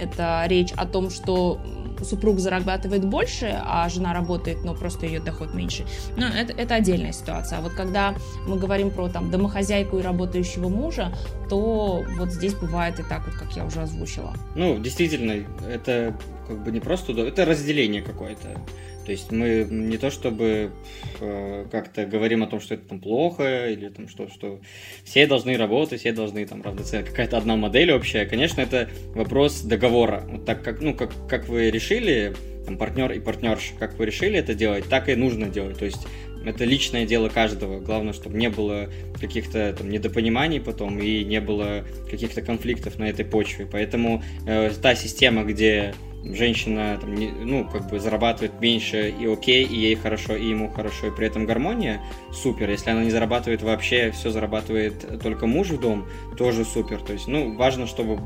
это 0.00 0.44
речь 0.46 0.72
о 0.72 0.86
том, 0.86 1.10
что 1.10 1.58
супруг 2.04 2.38
зарабатывает 2.38 3.04
больше, 3.04 3.60
а 3.64 3.88
жена 3.88 4.12
работает, 4.12 4.64
но 4.64 4.74
просто 4.74 5.06
ее 5.06 5.20
доход 5.20 5.54
меньше, 5.54 5.84
ну, 6.16 6.26
это, 6.26 6.52
это 6.52 6.74
отдельная 6.74 7.12
ситуация. 7.12 7.58
А 7.58 7.60
вот 7.60 7.72
когда 7.72 8.14
мы 8.46 8.58
говорим 8.58 8.90
про 8.90 9.08
там 9.08 9.30
домохозяйку 9.30 9.98
и 9.98 10.02
работающего 10.02 10.68
мужа, 10.68 11.12
то 11.48 12.04
вот 12.16 12.32
здесь 12.32 12.54
бывает 12.54 12.98
и 12.98 13.02
так 13.02 13.24
вот, 13.26 13.34
как 13.34 13.56
я 13.56 13.64
уже 13.64 13.82
озвучила. 13.82 14.32
Ну, 14.54 14.78
действительно, 14.78 15.44
это 15.68 16.14
как 16.48 16.64
бы 16.64 16.72
не 16.72 16.80
просто, 16.80 17.12
это 17.12 17.44
разделение 17.44 18.02
какое-то. 18.02 18.60
То 19.04 19.12
есть 19.12 19.32
мы 19.32 19.66
не 19.68 19.96
то 19.98 20.10
чтобы 20.10 20.70
э, 21.20 21.66
как-то 21.70 22.06
говорим 22.06 22.42
о 22.42 22.46
том, 22.46 22.60
что 22.60 22.74
это 22.74 22.88
там 22.88 23.00
плохо, 23.00 23.68
или 23.68 23.88
там 23.88 24.08
что, 24.08 24.28
что 24.28 24.60
все 25.04 25.26
должны 25.26 25.56
работать, 25.56 26.00
все 26.00 26.12
должны 26.12 26.46
там 26.46 26.62
равноценно, 26.62 27.04
какая-то 27.04 27.36
одна 27.36 27.56
модель 27.56 27.92
общая. 27.92 28.26
Конечно, 28.26 28.60
это 28.60 28.88
вопрос 29.14 29.62
договора. 29.62 30.24
Вот 30.28 30.44
так 30.44 30.62
как, 30.62 30.80
ну, 30.80 30.94
как, 30.94 31.10
как 31.28 31.48
вы 31.48 31.70
решили, 31.70 32.34
там, 32.64 32.78
партнер 32.78 33.10
и 33.12 33.18
партнерша, 33.20 33.74
как 33.78 33.98
вы 33.98 34.06
решили 34.06 34.38
это 34.38 34.54
делать, 34.54 34.84
так 34.88 35.08
и 35.08 35.16
нужно 35.16 35.46
делать. 35.46 35.78
То 35.78 35.84
есть 35.84 36.06
это 36.44 36.64
личное 36.64 37.06
дело 37.06 37.28
каждого. 37.28 37.80
Главное, 37.80 38.12
чтобы 38.12 38.36
не 38.36 38.50
было 38.50 38.88
каких-то 39.20 39.74
там 39.76 39.90
недопониманий 39.90 40.60
потом 40.60 40.98
и 40.98 41.24
не 41.24 41.40
было 41.40 41.84
каких-то 42.10 42.42
конфликтов 42.42 42.98
на 42.98 43.08
этой 43.08 43.24
почве. 43.24 43.66
Поэтому 43.70 44.22
э, 44.46 44.70
та 44.80 44.94
система, 44.94 45.44
где 45.44 45.94
женщина 46.24 46.98
там, 47.00 47.14
не, 47.14 47.30
ну, 47.30 47.68
как 47.68 47.88
бы 47.88 47.98
зарабатывает 47.98 48.60
меньше 48.60 49.10
и 49.10 49.26
окей, 49.26 49.64
и 49.64 49.76
ей 49.76 49.94
хорошо, 49.94 50.36
и 50.36 50.48
ему 50.48 50.70
хорошо, 50.70 51.08
и 51.08 51.10
при 51.10 51.26
этом 51.26 51.46
гармония, 51.46 52.00
супер. 52.32 52.70
Если 52.70 52.90
она 52.90 53.04
не 53.04 53.10
зарабатывает 53.10 53.62
вообще, 53.62 54.10
все 54.12 54.30
зарабатывает 54.30 55.20
только 55.22 55.46
муж 55.46 55.68
в 55.68 55.80
дом, 55.80 56.06
тоже 56.36 56.64
супер. 56.64 56.98
То 57.00 57.12
есть, 57.12 57.26
ну, 57.26 57.56
важно, 57.56 57.86
чтобы 57.86 58.20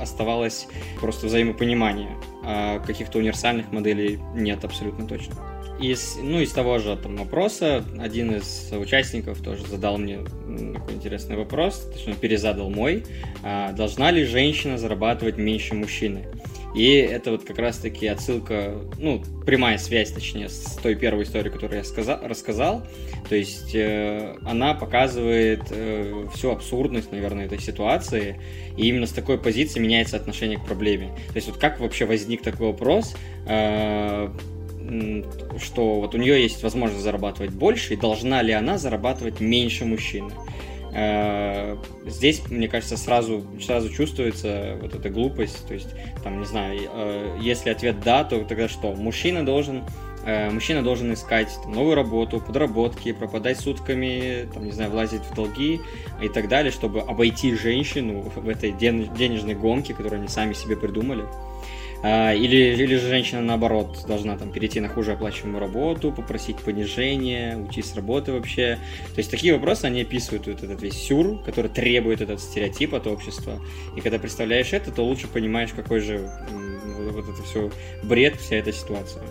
оставалось 0.00 0.68
просто 1.00 1.26
взаимопонимание. 1.26 2.16
А 2.44 2.78
каких-то 2.80 3.18
универсальных 3.18 3.70
моделей 3.72 4.18
нет 4.34 4.64
абсолютно 4.64 5.06
точно. 5.06 5.34
Из, 5.80 6.18
ну, 6.22 6.40
из 6.40 6.52
того 6.52 6.78
же 6.78 6.94
там 6.96 7.16
вопроса 7.16 7.82
один 7.98 8.32
из 8.32 8.70
участников 8.70 9.40
тоже 9.40 9.66
задал 9.66 9.96
мне 9.96 10.18
такой 10.18 10.94
интересный 10.94 11.36
вопрос, 11.36 11.88
точнее 11.90 12.14
перезадал 12.14 12.68
мой. 12.68 13.04
А, 13.42 13.72
должна 13.72 14.10
ли 14.10 14.24
женщина 14.24 14.76
зарабатывать 14.76 15.38
меньше 15.38 15.74
мужчины? 15.74 16.26
И 16.74 16.94
это 16.94 17.32
вот 17.32 17.44
как 17.44 17.58
раз-таки 17.58 18.06
отсылка, 18.06 18.76
ну, 18.98 19.22
прямая 19.44 19.76
связь, 19.78 20.12
точнее, 20.12 20.48
с 20.48 20.78
той 20.80 20.94
первой 20.94 21.24
историей, 21.24 21.52
которую 21.52 21.78
я 21.78 21.84
сказал, 21.84 22.20
рассказал. 22.22 22.82
То 23.28 23.34
есть 23.34 23.74
э, 23.74 24.36
она 24.44 24.74
показывает 24.74 25.62
э, 25.70 26.26
всю 26.34 26.50
абсурдность, 26.50 27.10
наверное, 27.10 27.46
этой 27.46 27.60
ситуации. 27.60 28.40
И 28.76 28.88
именно 28.88 29.06
с 29.06 29.12
такой 29.12 29.38
позиции 29.38 29.80
меняется 29.80 30.16
отношение 30.16 30.58
к 30.58 30.64
проблеме. 30.64 31.08
То 31.28 31.36
есть 31.36 31.48
вот 31.48 31.56
как 31.58 31.80
вообще 31.80 32.04
возник 32.04 32.42
такой 32.42 32.68
вопрос, 32.68 33.16
э, 33.46 34.28
что 35.60 36.00
вот 36.00 36.14
у 36.14 36.18
нее 36.18 36.42
есть 36.42 36.62
возможность 36.62 37.02
зарабатывать 37.02 37.50
больше, 37.50 37.94
и 37.94 37.96
должна 37.96 38.42
ли 38.42 38.52
она 38.52 38.78
зарабатывать 38.78 39.40
меньше 39.40 39.84
мужчины? 39.84 40.30
Э, 40.92 41.76
здесь, 42.06 42.42
мне 42.48 42.68
кажется, 42.68 42.96
сразу, 42.96 43.44
сразу 43.60 43.90
чувствуется 43.90 44.76
вот 44.80 44.94
эта 44.94 45.10
глупость. 45.10 45.66
То 45.66 45.74
есть, 45.74 45.88
там, 46.22 46.40
не 46.40 46.46
знаю, 46.46 46.80
э, 46.92 47.38
если 47.40 47.70
ответ 47.70 48.00
да, 48.00 48.24
то 48.24 48.44
тогда 48.44 48.68
что? 48.68 48.92
Мужчина 48.94 49.44
должен 49.44 49.84
э, 50.24 50.50
мужчина 50.50 50.82
должен 50.82 51.12
искать 51.12 51.48
там, 51.62 51.72
новую 51.72 51.94
работу, 51.94 52.40
подработки, 52.40 53.12
пропадать 53.12 53.58
сутками, 53.58 54.48
там, 54.52 54.64
не 54.64 54.72
знаю, 54.72 54.90
влазить 54.90 55.22
в 55.22 55.34
долги 55.34 55.80
и 56.20 56.28
так 56.28 56.48
далее, 56.48 56.72
чтобы 56.72 57.00
обойти 57.00 57.54
женщину 57.54 58.22
в 58.34 58.48
этой 58.48 58.72
денежной 58.72 59.54
гонке, 59.54 59.94
которую 59.94 60.20
они 60.20 60.28
сами 60.28 60.52
себе 60.52 60.76
придумали. 60.76 61.24
А, 62.02 62.32
или, 62.32 62.56
или 62.56 62.96
же 62.96 63.08
женщина, 63.08 63.42
наоборот, 63.42 64.04
должна 64.06 64.36
там 64.36 64.50
перейти 64.50 64.80
на 64.80 64.88
хуже 64.88 65.12
оплачиваемую 65.12 65.60
работу, 65.60 66.12
попросить 66.12 66.56
понижения, 66.56 67.56
уйти 67.56 67.82
с 67.82 67.94
работы 67.94 68.32
вообще. 68.32 68.78
То 69.14 69.18
есть 69.18 69.30
такие 69.30 69.52
вопросы, 69.52 69.84
они 69.84 70.02
описывают 70.02 70.46
вот 70.46 70.62
этот 70.62 70.80
весь 70.82 70.94
сюр, 70.94 71.42
который 71.44 71.70
требует 71.70 72.20
этот 72.20 72.40
стереотип 72.40 72.94
от 72.94 73.06
общества. 73.06 73.60
И 73.96 74.00
когда 74.00 74.18
представляешь 74.18 74.72
это, 74.72 74.90
то 74.90 75.02
лучше 75.02 75.28
понимаешь, 75.28 75.70
какой 75.74 76.00
же 76.00 76.30
вот 77.12 77.28
это 77.28 77.42
все 77.42 77.70
бред, 78.02 78.36
вся 78.36 78.56
эта 78.56 78.72
ситуация. 78.72 79.22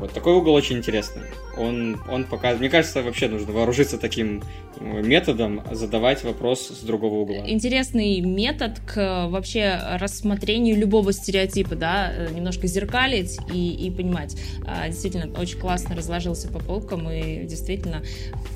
Вот 0.00 0.12
такой 0.12 0.32
угол 0.34 0.54
очень 0.54 0.78
интересный. 0.78 1.22
Он, 1.56 2.00
он 2.08 2.24
показывает... 2.24 2.60
Мне 2.60 2.70
кажется, 2.70 3.02
вообще 3.02 3.28
нужно 3.28 3.52
вооружиться 3.52 3.98
таким 3.98 4.42
э, 4.78 5.02
методом, 5.02 5.62
задавать 5.70 6.24
вопрос 6.24 6.68
с 6.68 6.80
другого 6.82 7.16
угла. 7.20 7.48
Интересный 7.48 8.20
метод 8.20 8.80
к 8.86 9.28
вообще 9.28 9.78
рассмотрению 10.00 10.76
любого 10.76 11.12
стереотипа, 11.12 11.76
да, 11.76 12.12
э, 12.12 12.28
немножко 12.32 12.66
зеркалить 12.66 13.38
и, 13.52 13.74
и 13.74 13.90
понимать. 13.90 14.36
А, 14.66 14.88
действительно, 14.88 15.30
очень 15.38 15.58
классно 15.58 15.94
разложился 15.94 16.48
по 16.48 16.58
полкам, 16.58 17.10
и 17.10 17.44
действительно 17.44 18.02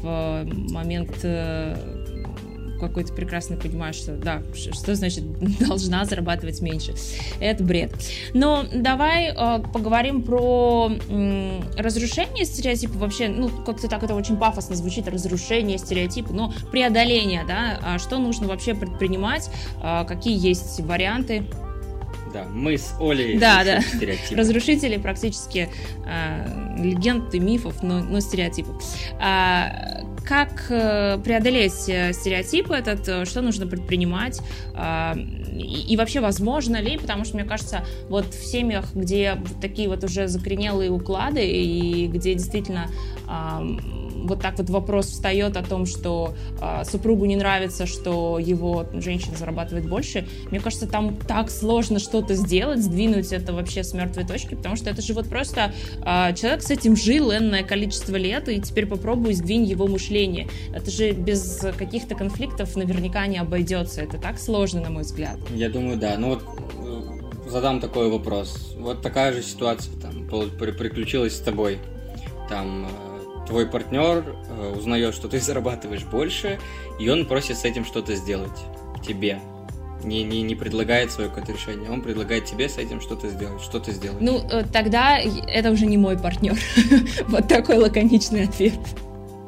в 0.01 0.47
момент 0.71 1.13
какой-то 2.89 3.13
прекрасно 3.13 3.57
понимаешь, 3.57 3.97
что 3.97 4.17
да, 4.17 4.43
что 4.55 4.95
значит 4.95 5.25
должна 5.59 6.05
зарабатывать 6.05 6.61
меньше. 6.61 6.95
Это 7.41 7.63
бред. 7.65 7.93
Но 8.33 8.65
давай 8.73 9.31
э, 9.31 9.63
поговорим 9.73 10.23
про 10.23 10.91
э, 11.09 11.61
разрушение 11.77 12.45
стереотипа 12.45 12.99
вообще, 12.99 13.29
ну, 13.29 13.49
как-то 13.49 13.89
так 13.89 14.03
это 14.03 14.15
очень 14.15 14.37
пафосно 14.37 14.77
звучит, 14.77 15.09
разрушение 15.09 15.79
стереотипа, 15.79 16.33
но 16.33 16.53
преодоление, 16.71 17.45
да, 17.47 17.79
а 17.83 17.99
что 17.99 18.19
нужно 18.19 18.49
вообще 18.49 18.75
предпринимать, 18.75 19.51
э, 19.83 20.05
какие 20.07 20.39
есть 20.39 20.81
варианты. 20.81 21.45
Да, 22.35 22.47
мы 22.53 22.77
с 22.77 22.97
Олей 23.01 23.39
да, 23.39 23.63
да. 23.63 23.81
стереотипы. 23.81 24.35
Разрушители 24.35 24.97
практически 24.97 25.69
э, 26.05 26.83
легенд 26.83 27.33
и 27.33 27.39
мифов, 27.39 27.81
но, 27.85 28.01
но 28.01 28.19
стереотипов. 28.19 28.83
А, 29.21 30.03
как 30.27 30.67
э, 30.71 31.19
преодолеть 31.23 31.89
э, 31.89 32.13
стереотипы 32.13 32.75
этот, 32.75 33.09
э, 33.09 33.25
что 33.25 33.41
нужно 33.41 33.69
предпринимать, 33.69 34.41
а, 34.75 35.17
и 35.17 35.97
вообще 35.97 36.19
возможно 36.19 36.81
ли, 36.81 36.99
потому 36.99 37.25
что, 37.25 37.37
мне 37.37 37.45
кажется, 37.45 37.85
вот 38.09 38.35
в 38.35 38.45
семьях, 38.45 38.93
где 38.95 39.39
такие 39.61 39.89
вот 39.89 40.03
уже 40.03 40.27
закоренелые 40.27 40.91
уклады, 40.91 41.47
и 41.47 42.09
где 42.09 42.35
действительно 42.35 42.89
вот 44.15 44.41
так 44.41 44.59
вот 44.59 44.71
вопрос 44.71 45.07
встает 45.07 45.57
о 45.57 45.63
том, 45.63 45.87
что 45.87 46.35
э, 46.61 46.85
супругу 46.85 47.25
не 47.25 47.37
нравится, 47.37 47.87
что 47.87 48.39
его 48.39 48.87
женщина 48.95 49.37
зарабатывает 49.37 49.89
больше, 49.89 50.27
мне 50.51 50.61
кажется, 50.61 50.87
там 50.87 51.17
так 51.17 51.51
сложно 51.51 51.99
что-то 51.99 52.35
сделать, 52.35 52.83
сдвинуть 52.83 53.33
это 53.33 53.53
вообще 53.53 53.83
с 53.85 53.93
мертвой 53.93 54.27
точки, 54.27 54.55
потому 54.55 54.77
что 54.77 54.91
это 54.91 55.03
же 55.03 55.15
вот 55.15 55.29
просто 55.29 55.73
э, 56.05 56.35
человек 56.35 56.63
с 56.63 56.71
этим 56.71 56.97
жил 56.97 57.33
энное 57.33 57.63
количество 57.63 58.17
лет, 58.17 58.49
и 58.49 58.61
теперь 58.61 58.87
попробуй 58.87 59.35
сдвинь 59.35 59.65
его 59.65 59.87
мышление. 59.87 60.49
Это 60.73 60.91
же 60.91 61.13
без 61.13 61.65
каких-то 61.77 62.15
конфликтов 62.15 62.77
наверняка 62.77 63.27
не 63.27 63.39
обойдется. 63.39 64.03
Это 64.03 64.19
так 64.19 64.39
сложно, 64.39 64.81
на 64.81 64.91
мой 64.91 65.03
взгляд. 65.03 65.39
Я 65.55 65.69
думаю, 65.69 65.97
да. 65.97 66.17
Ну 66.19 66.31
вот 66.31 66.43
э, 66.79 67.51
задам 67.51 67.81
такой 67.81 68.11
вопрос. 68.11 68.75
Вот 68.79 69.03
такая 69.03 69.33
же 69.33 69.43
ситуация 69.43 69.95
там 70.01 70.27
приключилась 70.29 71.37
с 71.37 71.41
тобой. 71.41 71.79
Там 72.49 72.87
э, 72.87 73.14
твой 73.47 73.67
партнер 73.67 74.25
э, 74.49 74.75
узнает, 74.77 75.15
что 75.15 75.29
ты 75.29 75.41
зарабатываешь 75.41 76.05
больше, 76.05 76.59
и 76.99 77.09
он 77.09 77.27
просит 77.27 77.59
с 77.59 77.65
этим 77.65 77.85
что-то 77.85 78.15
сделать 78.15 78.65
тебе. 79.07 79.41
Не, 80.03 80.23
не, 80.23 80.43
не 80.43 80.55
предлагает 80.55 81.11
свое 81.13 81.31
какое-то 81.31 81.53
решение, 81.53 81.91
он 81.91 82.03
предлагает 82.03 82.45
тебе 82.45 82.69
с 82.69 82.77
этим 82.77 83.01
что-то 83.01 83.29
сделать. 83.29 83.63
Что 83.63 83.81
ты 83.81 83.93
сделаешь? 83.93 84.21
Ну, 84.21 84.39
э, 84.51 84.65
тогда 84.71 85.19
это 85.19 85.71
уже 85.71 85.87
не 85.87 85.97
мой 85.97 86.19
партнер. 86.19 86.59
Вот 87.29 87.49
такой 87.49 87.79
лаконичный 87.79 88.45
ответ. 88.45 88.79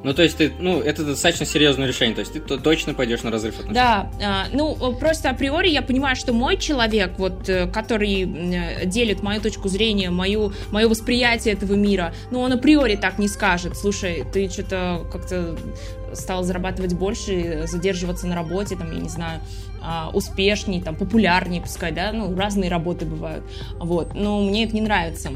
Ну, 0.07 0.15
то 0.15 0.23
есть 0.23 0.37
ты, 0.37 0.53
ну, 0.61 0.81
это 0.81 1.05
достаточно 1.05 1.45
серьезное 1.45 1.89
решение, 1.89 2.15
то 2.15 2.21
есть 2.21 2.33
ты 2.33 2.39
точно 2.39 2.95
пойдешь 2.95 3.25
на 3.25 3.33
разрыв 3.33 3.59
отношений. 3.59 3.75
Да, 3.75 4.09
а, 4.23 4.47
ну, 4.53 4.77
просто 5.01 5.31
априори 5.31 5.69
я 5.69 5.83
понимаю, 5.83 6.15
что 6.15 6.33
мой 6.33 6.59
человек, 6.59 7.19
вот, 7.19 7.49
э, 7.49 7.67
который 7.67 8.25
делит 8.85 9.25
мою 9.25 9.41
точку 9.41 9.69
зрения, 9.69 10.11
мою, 10.11 10.53
мое 10.71 10.89
восприятие 10.89 11.55
этого 11.55 11.73
мира, 11.73 12.15
ну, 12.31 12.39
он 12.39 12.53
априори 12.53 12.95
так 12.95 13.19
не 13.19 13.27
скажет, 13.27 13.77
слушай, 13.77 14.25
ты 14.33 14.49
что-то 14.49 15.05
как-то 15.11 15.59
стал 16.13 16.45
зарабатывать 16.45 16.95
больше, 16.95 17.65
задерживаться 17.67 18.29
на 18.29 18.37
работе, 18.37 18.77
там, 18.77 18.93
я 18.93 19.01
не 19.01 19.09
знаю, 19.09 19.41
а, 19.83 20.11
успешней, 20.15 20.81
там, 20.81 20.95
популярнее, 20.95 21.61
пускай, 21.61 21.91
да, 21.91 22.13
ну, 22.13 22.33
разные 22.37 22.71
работы 22.71 23.07
бывают, 23.07 23.43
вот, 23.81 24.15
но 24.15 24.41
мне 24.41 24.67
это 24.67 24.77
не 24.77 24.83
нравится 24.83 25.33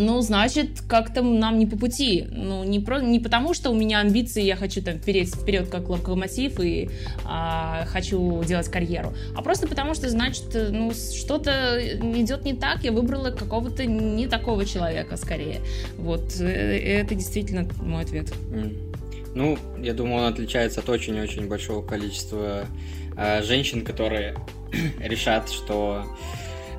ну, 0.00 0.20
значит, 0.22 0.80
как-то 0.88 1.22
нам 1.22 1.58
не 1.58 1.66
по 1.66 1.76
пути. 1.76 2.26
Ну, 2.30 2.64
не, 2.64 2.80
про, 2.80 3.00
не 3.00 3.20
потому, 3.20 3.54
что 3.54 3.70
у 3.70 3.74
меня 3.74 4.00
амбиции, 4.00 4.42
я 4.42 4.56
хочу 4.56 4.82
там 4.82 4.98
вперед, 4.98 5.28
вперед 5.28 5.68
как 5.68 5.88
локомотив 5.88 6.58
и 6.60 6.90
а, 7.24 7.84
хочу 7.86 8.42
делать 8.44 8.68
карьеру, 8.68 9.12
а 9.36 9.42
просто 9.42 9.68
потому, 9.68 9.94
что, 9.94 10.08
значит, 10.08 10.46
ну, 10.54 10.92
что-то 10.92 11.78
идет 11.80 12.44
не 12.44 12.54
так, 12.54 12.82
я 12.82 12.92
выбрала 12.92 13.30
какого-то 13.30 13.84
не 13.84 14.26
такого 14.26 14.64
человека, 14.64 15.16
скорее. 15.16 15.60
Вот, 15.96 16.40
э, 16.40 16.44
это 16.44 17.14
действительно 17.14 17.68
мой 17.82 18.02
ответ. 18.02 18.32
Ну, 19.34 19.58
я 19.78 19.94
думаю, 19.94 20.24
он 20.24 20.32
отличается 20.32 20.80
от 20.80 20.88
очень-очень 20.88 21.46
большого 21.46 21.86
количества 21.86 22.66
э, 23.16 23.42
женщин, 23.42 23.84
которые 23.84 24.36
решат, 24.98 25.50
что 25.50 26.04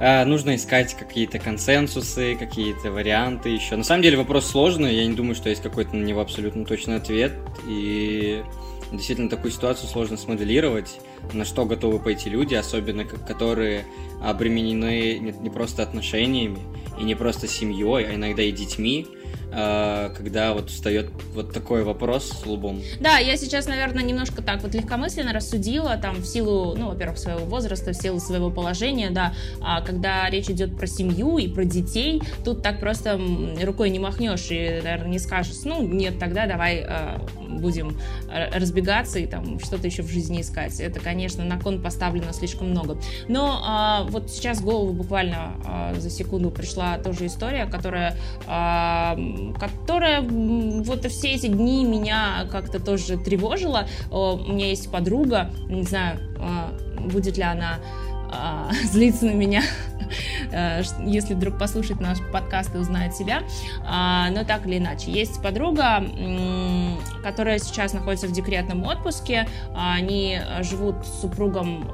э, 0.02 0.26
нужно 0.26 0.56
искать 0.56 0.94
какие-то 0.96 1.40
консенсусы, 1.40 2.36
какие-то 2.36 2.92
варианты 2.92 3.50
еще. 3.50 3.76
На 3.76 3.84
самом 3.84 4.02
деле 4.02 4.18
вопрос 4.18 4.48
сложный, 4.48 4.96
я 4.96 5.06
не 5.06 5.16
думаю, 5.16 5.36
что 5.36 5.50
есть 5.50 5.62
какой-то 5.62 5.96
на 5.96 6.04
него 6.04 6.22
абсолютно 6.22 6.66
точный 6.66 6.98
ответ, 6.98 7.34
и 7.68 8.44
действительно 8.92 9.30
такую 9.30 9.52
ситуацию 9.52 9.88
сложно 9.88 10.18
смоделировать, 10.18 11.00
на 11.34 11.46
что 11.46 11.66
готовы 11.66 12.00
пойти 12.00 12.30
люди, 12.30 12.56
особенно 12.56 13.06
которые 13.06 13.86
обременены 14.22 15.20
не, 15.20 15.50
просто 15.50 15.84
отношениями, 15.84 16.60
и 17.00 17.04
не 17.04 17.16
просто 17.16 17.48
семьей, 17.48 18.06
а 18.06 18.16
иногда 18.16 18.44
и 18.44 18.52
детьми, 18.52 19.08
когда 19.52 20.54
вот 20.54 20.70
встает 20.70 21.10
вот 21.34 21.54
такой 21.54 21.84
вопрос 21.84 22.30
с 22.30 22.46
лбом. 22.46 22.82
Да, 23.00 23.18
я 23.18 23.36
сейчас, 23.38 23.68
наверное, 23.68 24.04
немножко 24.04 24.42
так 24.42 24.62
вот 24.64 24.74
легкомысленно 24.74 25.34
рассудила, 25.34 25.98
там, 25.98 26.18
в 26.18 26.26
силу, 26.26 26.76
ну, 26.78 26.90
во-первых, 26.90 27.18
своего 27.18 27.46
возраста, 27.46 27.92
в 27.92 27.96
силу 27.96 28.20
своего 28.20 28.50
положения, 28.50 29.10
да, 29.12 29.34
а 29.62 29.82
когда 29.82 30.30
речь 30.30 30.50
идет 30.50 30.78
про 30.78 30.88
семью 30.88 31.38
и 31.38 31.48
про 31.48 31.66
детей, 31.66 32.22
тут 32.46 32.64
так 32.64 32.80
просто 32.80 33.20
рукой 33.62 33.90
не 33.90 34.00
махнешь 34.00 34.48
и, 34.50 34.82
наверное, 34.84 35.10
не 35.10 35.20
скажешь, 35.20 35.58
ну, 35.66 35.82
нет, 35.82 36.20
тогда 36.20 36.48
давай 36.48 36.86
э, 36.88 37.18
будем 37.50 37.98
разбегаться 38.54 39.20
и 39.20 39.28
там 39.28 39.60
что-то 39.60 39.88
еще 39.88 40.04
в 40.04 40.10
жизни 40.10 40.42
искать. 40.42 40.80
Это, 40.80 41.00
конечно, 41.00 41.44
на 41.44 41.60
кон 41.60 41.82
поставлено 41.82 42.34
слишком 42.34 42.70
много. 42.70 42.98
Но 43.28 44.06
э, 44.06 44.10
вот 44.10 44.30
сейчас 44.30 44.60
в 44.60 44.66
голову 44.66 44.94
буквально 44.94 45.54
э, 45.66 46.00
за 46.00 46.10
секунду 46.10 46.52
пришла 46.52 46.98
тоже 46.98 47.26
история, 47.28 47.66
которая 47.66 48.16
э, 48.48 49.16
которая 49.60 50.22
вот 50.22 51.06
все 51.06 51.34
эти 51.34 51.48
дни 51.48 51.86
меня 51.86 52.48
как-то 52.52 52.80
тоже 52.80 53.18
тревожила. 53.18 53.88
У 54.12 54.38
меня 54.38 54.68
есть 54.68 54.92
подруга, 54.92 55.52
не 55.68 55.84
знаю, 55.84 56.20
а, 56.40 56.72
будет 57.00 57.38
ли 57.38 57.44
она 57.44 57.80
а, 58.32 58.72
злиться 58.92 59.26
на 59.26 59.32
меня, 59.34 59.64
э, 60.52 60.82
если 61.06 61.34
вдруг 61.34 61.58
послушает 61.58 62.00
наш 62.00 62.20
подкаст 62.32 62.74
и 62.76 62.78
узнает 62.78 63.16
себя. 63.16 63.44
А, 63.86 64.30
но 64.32 64.44
так 64.44 64.66
или 64.66 64.78
иначе, 64.78 65.12
есть 65.12 65.42
подруга, 65.42 66.04
которая 67.24 67.60
сейчас 67.60 67.94
находится 67.94 68.28
в 68.28 68.32
декретном 68.32 68.84
отпуске. 68.84 69.48
Они 69.76 70.40
живут 70.62 71.06
с 71.06 71.22
супругом 71.22 71.90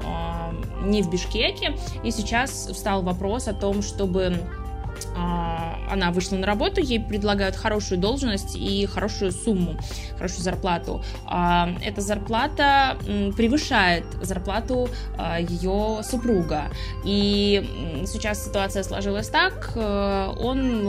не 0.84 1.02
в 1.02 1.10
Бишкеке. 1.10 1.76
И 2.02 2.10
сейчас 2.10 2.68
встал 2.72 3.02
вопрос 3.02 3.48
о 3.48 3.52
том, 3.52 3.82
чтобы 3.82 4.40
она 5.90 6.10
вышла 6.10 6.36
на 6.36 6.46
работу, 6.46 6.80
ей 6.80 7.00
предлагают 7.00 7.56
хорошую 7.56 7.98
должность 7.98 8.56
и 8.56 8.86
хорошую 8.86 9.32
сумму, 9.32 9.76
хорошую 10.16 10.42
зарплату. 10.42 11.02
А, 11.26 11.70
эта 11.82 12.00
зарплата 12.00 12.96
превышает 13.36 14.04
зарплату 14.20 14.88
а, 15.16 15.40
ее 15.40 16.02
супруга. 16.02 16.64
И 17.04 18.04
сейчас 18.06 18.44
ситуация 18.44 18.82
сложилась 18.82 19.28
так, 19.28 19.72
э, 19.74 20.32
он 20.38 20.88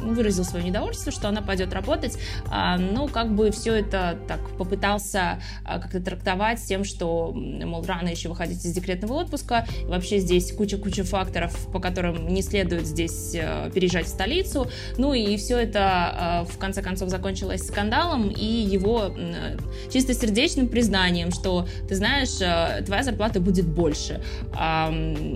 выразил 0.00 0.44
свое 0.44 0.64
недовольство, 0.64 1.12
что 1.12 1.28
она 1.28 1.42
пойдет 1.42 1.72
работать, 1.72 2.16
а, 2.46 2.78
ну, 2.78 3.08
как 3.08 3.34
бы 3.34 3.50
все 3.50 3.74
это 3.74 4.18
так 4.26 4.40
попытался 4.56 5.40
а, 5.64 5.78
как-то 5.78 6.00
трактовать 6.00 6.60
тем, 6.64 6.84
что, 6.84 7.32
мол, 7.32 7.84
рано 7.84 8.08
еще 8.08 8.28
выходить 8.28 8.64
из 8.64 8.72
декретного 8.72 9.14
отпуска, 9.14 9.66
вообще 9.84 10.18
здесь 10.18 10.52
куча-куча 10.52 11.04
факторов, 11.04 11.56
по 11.72 11.80
которым 11.80 12.28
не 12.28 12.42
следует 12.42 12.86
здесь 12.86 13.34
э, 13.34 13.70
переезжать 13.74 14.06
в 14.06 14.08
столицу, 14.08 14.70
ну, 14.98 15.12
и 15.12 15.36
все 15.36 15.58
это 15.58 16.46
в 16.50 16.58
конце 16.58 16.82
концов 16.82 17.08
закончилось 17.08 17.66
скандалом 17.66 18.28
и 18.28 18.44
его 18.44 19.10
чисто 19.92 20.14
сердечным 20.14 20.68
признанием, 20.68 21.32
что, 21.32 21.66
ты 21.88 21.94
знаешь, 21.94 22.40
э, 22.40 22.82
твоя 22.84 23.02
зарплата 23.02 23.40
будет 23.40 23.66
больше. 23.66 24.22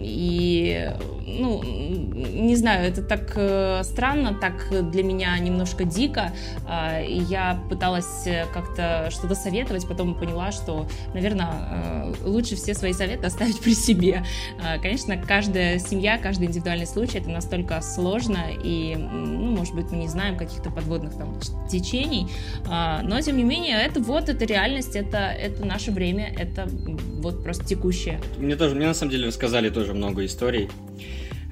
И, 0.03 0.91
ну, 1.27 1.63
не 1.63 2.57
знаю, 2.57 2.89
это 2.89 3.03
так 3.03 3.33
э, 3.37 3.83
странно, 3.85 4.35
так 4.35 4.69
для 4.91 5.03
меня 5.03 5.39
немножко 5.39 5.85
дико, 5.85 6.33
а, 6.67 7.01
я 7.01 7.63
пыталась 7.69 8.27
э, 8.27 8.47
как-то 8.53 9.09
что-то 9.11 9.35
советовать, 9.35 9.87
потом 9.87 10.15
поняла, 10.15 10.53
что, 10.53 10.87
наверное, 11.15 11.49
э, 11.71 12.13
лучше 12.25 12.57
все 12.57 12.75
свои 12.75 12.93
советы 12.93 13.27
оставить 13.27 13.61
при 13.61 13.75
себе. 13.75 14.25
А, 14.63 14.79
конечно, 14.79 15.17
каждая 15.17 15.79
семья, 15.79 16.19
каждый 16.19 16.47
индивидуальный 16.47 16.87
случай, 16.87 17.19
это 17.19 17.31
настолько 17.31 17.81
сложно, 17.81 18.47
и, 18.63 18.95
ну, 18.97 19.57
может 19.57 19.75
быть, 19.75 19.91
мы 19.91 19.99
не 19.99 20.09
знаем 20.09 20.37
каких-то 20.37 20.71
подводных 20.71 21.15
там 21.15 21.39
течений, 21.71 22.29
а, 22.67 23.03
но, 23.03 23.21
тем 23.21 23.37
не 23.37 23.45
менее, 23.45 23.79
это 23.79 24.01
вот, 24.01 24.29
это 24.29 24.45
реальность, 24.45 24.97
это, 24.97 25.19
это 25.19 25.65
наше 25.65 25.91
время, 25.91 26.33
это 26.37 26.69
вот 26.69 27.43
просто 27.43 27.65
текущее. 27.65 28.21
Мне 28.39 28.57
тоже, 28.57 28.75
мне 28.75 28.87
на 28.87 28.95
самом 28.95 29.13
деле 29.13 29.29
рассказали 29.29 29.71
тоже 29.71 29.95
много 29.95 30.25
историй. 30.25 30.69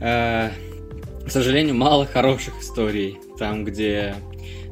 Э, 0.02 0.50
к 1.24 1.30
сожалению, 1.30 1.76
мало 1.76 2.06
хороших 2.06 2.60
историй. 2.60 3.20
Там, 3.38 3.64
где, 3.64 4.16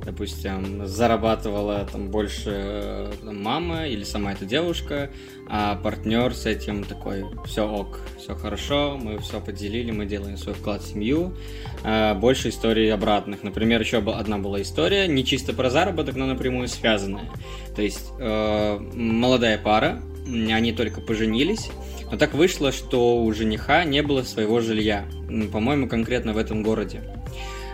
допустим, 0.05 0.85
зарабатывала 0.87 1.89
там 1.91 2.11
больше 2.11 2.51
э, 2.51 3.13
там, 3.25 3.41
мама 3.41 3.87
или 3.87 4.03
сама 4.03 4.33
эта 4.33 4.45
девушка, 4.45 5.11
а 5.49 5.77
партнер 5.77 6.35
с 6.35 6.47
этим 6.47 6.83
такой, 6.83 7.25
все 7.47 7.69
ок, 7.69 8.01
все 8.19 8.35
хорошо, 8.35 8.99
мы 9.01 9.19
все 9.19 9.41
поделили, 9.41 9.93
мы 9.93 10.07
делаем 10.07 10.37
свой 10.37 10.57
вклад 10.57 10.83
в 10.83 10.89
семью. 10.89 11.37
А, 11.85 12.15
больше 12.15 12.49
историй 12.49 12.93
обратных. 12.93 13.45
Например, 13.45 13.81
еще 13.81 13.99
одна 13.99 14.39
была 14.39 14.61
история, 14.63 15.07
не 15.07 15.25
чисто 15.25 15.53
про 15.53 15.71
заработок, 15.71 16.17
но 16.17 16.27
напрямую 16.27 16.67
связанная. 16.67 17.31
То 17.77 17.83
есть 17.83 18.11
э, 18.19 18.79
молодая 18.95 19.59
пара, 19.59 20.03
они 20.27 20.73
только 20.73 21.01
поженились, 21.01 21.71
но 22.11 22.17
так 22.17 22.35
вышло, 22.35 22.73
что 22.73 23.23
у 23.23 23.33
жениха 23.33 23.85
не 23.85 24.03
было 24.03 24.23
своего 24.23 24.61
жилья, 24.61 25.05
по-моему, 25.53 25.89
конкретно 25.89 26.33
в 26.33 26.39
этом 26.39 26.63
городе. 26.63 27.03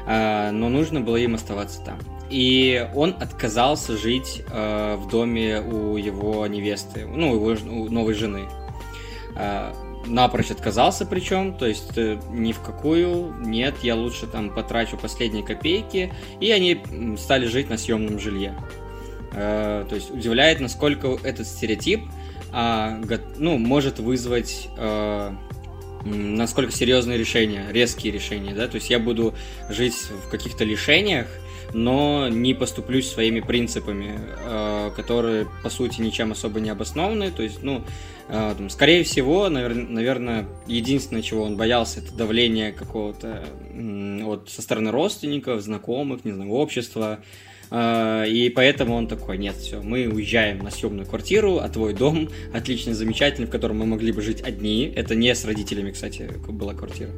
А, 0.06 0.52
но 0.52 0.68
нужно 0.68 1.00
было 1.00 1.16
им 1.16 1.34
оставаться 1.34 1.80
там. 1.84 1.98
И 2.30 2.88
он 2.94 3.14
отказался 3.18 3.96
жить 3.96 4.42
а, 4.50 4.96
в 4.96 5.08
доме 5.08 5.60
у 5.60 5.96
его 5.96 6.46
невесты, 6.46 7.06
ну, 7.06 7.34
его 7.34 7.56
новой 7.90 8.14
жены. 8.14 8.44
А, 9.34 9.74
напрочь 10.06 10.50
отказался 10.50 11.04
причем, 11.04 11.54
то 11.54 11.66
есть 11.66 11.96
э, 11.96 12.16
ни 12.30 12.52
в 12.52 12.60
какую, 12.60 13.34
нет, 13.40 13.74
я 13.82 13.96
лучше 13.96 14.28
там 14.28 14.54
потрачу 14.54 14.96
последние 14.96 15.42
копейки, 15.42 16.12
и 16.38 16.52
они 16.52 16.80
стали 17.18 17.46
жить 17.46 17.68
на 17.68 17.76
съемном 17.76 18.20
жилье. 18.20 18.54
То 19.32 19.88
есть 19.90 20.10
удивляет, 20.10 20.60
насколько 20.60 21.18
этот 21.22 21.46
стереотип 21.46 22.00
а, 22.58 22.98
ну, 23.36 23.58
может 23.58 23.98
вызвать 23.98 24.68
а, 24.78 25.36
насколько 26.06 26.72
серьезные 26.72 27.18
решения, 27.18 27.66
резкие 27.70 28.12
решения, 28.12 28.54
да, 28.54 28.66
то 28.66 28.76
есть 28.76 28.88
я 28.88 28.98
буду 28.98 29.34
жить 29.68 29.94
в 30.24 30.30
каких-то 30.30 30.64
лишениях, 30.64 31.26
но 31.74 32.28
не 32.28 32.54
поступлюсь 32.54 33.10
своими 33.10 33.40
принципами, 33.40 34.18
э, 34.18 34.90
которые, 34.96 35.46
по 35.62 35.68
сути, 35.68 36.00
ничем 36.00 36.32
особо 36.32 36.60
не 36.60 36.70
обоснованы. 36.70 37.30
То 37.30 37.42
есть, 37.42 37.62
ну, 37.62 37.84
э, 38.28 38.54
там, 38.56 38.70
скорее 38.70 39.02
всего, 39.02 39.46
навер- 39.48 39.88
наверное, 39.88 40.46
единственное, 40.66 41.22
чего 41.22 41.42
он 41.42 41.56
боялся, 41.56 42.00
это 42.00 42.14
давление 42.14 42.72
какого-то 42.72 43.44
э, 43.70 44.22
от, 44.24 44.48
со 44.48 44.62
стороны 44.62 44.92
родственников, 44.92 45.60
знакомых, 45.60 46.24
не 46.24 46.32
знаю, 46.32 46.52
общества, 46.52 47.18
и 47.72 48.52
поэтому 48.54 48.94
он 48.94 49.08
такой, 49.08 49.38
нет, 49.38 49.56
все, 49.56 49.82
мы 49.82 50.06
уезжаем 50.06 50.58
на 50.58 50.70
съемную 50.70 51.06
квартиру, 51.06 51.58
а 51.58 51.68
твой 51.68 51.94
дом 51.94 52.30
отличный, 52.52 52.92
замечательный, 52.92 53.46
в 53.46 53.50
котором 53.50 53.78
мы 53.78 53.86
могли 53.86 54.12
бы 54.12 54.22
жить 54.22 54.40
одни. 54.42 54.92
Это 54.94 55.14
не 55.14 55.34
с 55.34 55.44
родителями, 55.44 55.90
кстати, 55.90 56.30
была 56.48 56.74
квартира. 56.74 57.10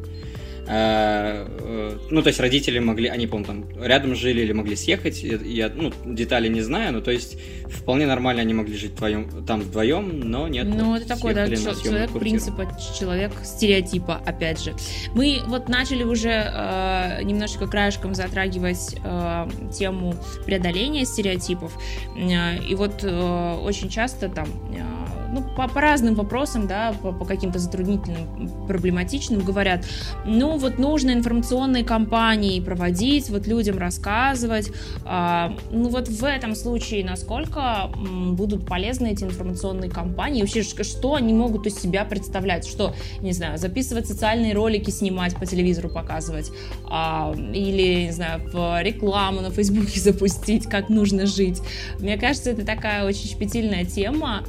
Э, 0.66 1.46
э, 1.48 1.98
ну, 2.10 2.22
то 2.22 2.28
есть 2.28 2.40
родители 2.40 2.78
могли, 2.78 3.08
они, 3.08 3.26
по 3.26 3.42
там 3.42 3.64
рядом 3.80 4.14
жили 4.14 4.42
или 4.42 4.52
могли 4.52 4.76
съехать, 4.76 5.22
я, 5.22 5.70
ну, 5.74 5.92
детали 6.04 6.48
не 6.48 6.60
знаю, 6.60 6.92
но 6.92 7.00
то 7.00 7.10
есть 7.10 7.38
вполне 7.68 8.06
нормально 8.06 8.42
они 8.42 8.54
могли 8.54 8.76
жить 8.76 8.92
вдвоем, 8.92 9.44
там 9.46 9.60
вдвоем, 9.60 10.20
но 10.20 10.48
нет. 10.48 10.66
Ну, 10.66 10.94
это 10.94 11.08
такой, 11.08 11.34
да, 11.34 11.46
человек 11.48 12.10
принципа, 12.10 12.68
человек 12.98 13.32
стереотипа, 13.42 14.20
опять 14.26 14.62
же. 14.62 14.74
Мы 15.14 15.40
вот 15.46 15.68
начали 15.68 16.02
уже 16.02 16.30
э, 16.30 17.22
немножечко 17.22 17.66
краешком 17.66 18.14
затрагивать 18.14 18.96
э, 19.02 19.48
тему 19.72 20.14
преодоления 20.44 21.04
стереотипов, 21.04 21.72
э, 22.16 22.62
и 22.64 22.74
вот 22.74 23.04
э, 23.04 23.58
очень 23.62 23.88
часто 23.88 24.28
там 24.28 24.48
э, 24.74 25.07
ну, 25.32 25.42
по, 25.42 25.68
по 25.68 25.80
разным 25.80 26.14
вопросам, 26.14 26.66
да, 26.66 26.94
по, 27.02 27.12
по 27.12 27.24
каким-то 27.24 27.58
затруднительным, 27.58 28.66
проблематичным 28.66 29.40
говорят, 29.40 29.84
ну, 30.24 30.56
вот 30.58 30.78
нужно 30.78 31.12
информационные 31.12 31.84
кампании 31.84 32.60
проводить, 32.60 33.30
вот 33.30 33.46
людям 33.46 33.78
рассказывать. 33.78 34.70
А, 35.04 35.54
ну, 35.70 35.88
вот 35.88 36.08
в 36.08 36.24
этом 36.24 36.54
случае 36.54 37.04
насколько 37.04 37.90
будут 38.32 38.66
полезны 38.66 39.12
эти 39.12 39.24
информационные 39.24 39.90
кампании? 39.90 40.40
Вообще, 40.40 40.62
что 40.62 41.14
они 41.14 41.32
могут 41.32 41.66
из 41.66 41.78
себя 41.78 42.04
представлять? 42.04 42.66
Что, 42.66 42.94
не 43.20 43.32
знаю, 43.32 43.58
записывать 43.58 44.06
социальные 44.06 44.54
ролики, 44.54 44.90
снимать 44.90 45.34
по 45.36 45.46
телевизору, 45.46 45.88
показывать? 45.88 46.50
А, 46.90 47.34
или, 47.36 48.06
не 48.06 48.12
знаю, 48.12 48.40
в 48.52 48.82
рекламу 48.82 49.40
на 49.40 49.50
Фейсбуке 49.50 50.00
запустить, 50.00 50.66
как 50.66 50.88
нужно 50.88 51.26
жить? 51.26 51.60
Мне 51.98 52.16
кажется, 52.16 52.50
это 52.50 52.64
такая 52.64 53.04
очень 53.04 53.28
щепетильная 53.28 53.84
тема, 53.84 54.44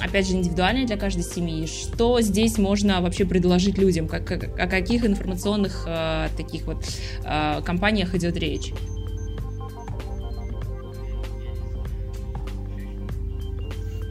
опять 0.00 0.28
же, 0.28 0.34
индивидуальный 0.34 0.84
для 0.84 0.96
каждой 0.96 1.22
семьи. 1.22 1.66
Что 1.66 2.20
здесь 2.20 2.58
можно 2.58 3.00
вообще 3.00 3.24
предложить 3.24 3.78
людям? 3.78 4.08
Как, 4.08 4.24
как, 4.24 4.58
о 4.58 4.66
каких 4.66 5.04
информационных 5.04 5.84
э, 5.86 6.28
таких 6.36 6.64
вот 6.64 6.84
э, 7.24 7.62
компаниях 7.62 8.14
идет 8.14 8.36
речь? 8.36 8.72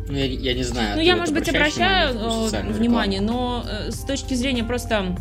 Ну, 0.09 0.15
я, 0.15 0.25
я 0.25 0.53
не 0.53 0.63
знаю. 0.63 0.95
Ну, 0.95 1.01
я, 1.01 1.15
может 1.15 1.33
быть, 1.33 1.49
обращаю 1.49 2.15
э, 2.17 2.71
внимание, 2.71 3.21
но 3.21 3.65
э, 3.69 3.91
с 3.91 3.99
точки 3.99 4.33
зрения 4.35 4.63
просто 4.63 5.17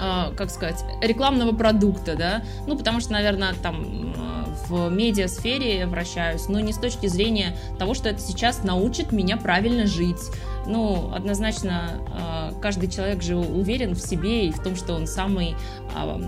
э, 0.00 0.34
как 0.36 0.50
сказать, 0.50 0.82
рекламного 1.00 1.52
продукта, 1.52 2.16
да, 2.16 2.42
ну, 2.66 2.76
потому 2.76 3.00
что, 3.00 3.12
наверное, 3.12 3.54
там 3.62 4.09
в 4.70 4.88
медиасфере 4.88 5.86
вращаюсь, 5.86 6.48
но 6.48 6.60
не 6.60 6.72
с 6.72 6.78
точки 6.78 7.06
зрения 7.06 7.56
того, 7.78 7.94
что 7.94 8.08
это 8.08 8.20
сейчас 8.20 8.62
научит 8.62 9.12
меня 9.12 9.36
правильно 9.36 9.86
жить. 9.86 10.20
Ну, 10.66 11.12
однозначно, 11.12 12.00
а, 12.14 12.52
каждый 12.62 12.88
человек 12.88 13.22
же 13.22 13.36
уверен 13.36 13.94
в 13.94 14.00
себе 14.00 14.46
и 14.46 14.52
в 14.52 14.62
том, 14.62 14.76
что 14.76 14.94
он 14.94 15.06
самый 15.06 15.56
а, 15.94 16.20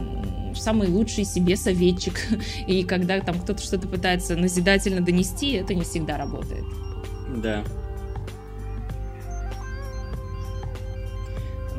самый 0.55 0.88
лучший 0.88 1.24
себе 1.24 1.57
советчик. 1.57 2.14
И 2.66 2.85
когда 2.85 3.20
там 3.20 3.40
кто-то 3.40 3.62
что-то 3.62 3.88
пытается 3.88 4.37
назидательно 4.37 5.00
донести, 5.00 5.52
это 5.52 5.74
не 5.74 5.83
всегда 5.83 6.18
работает. 6.18 6.64
Да, 7.37 7.64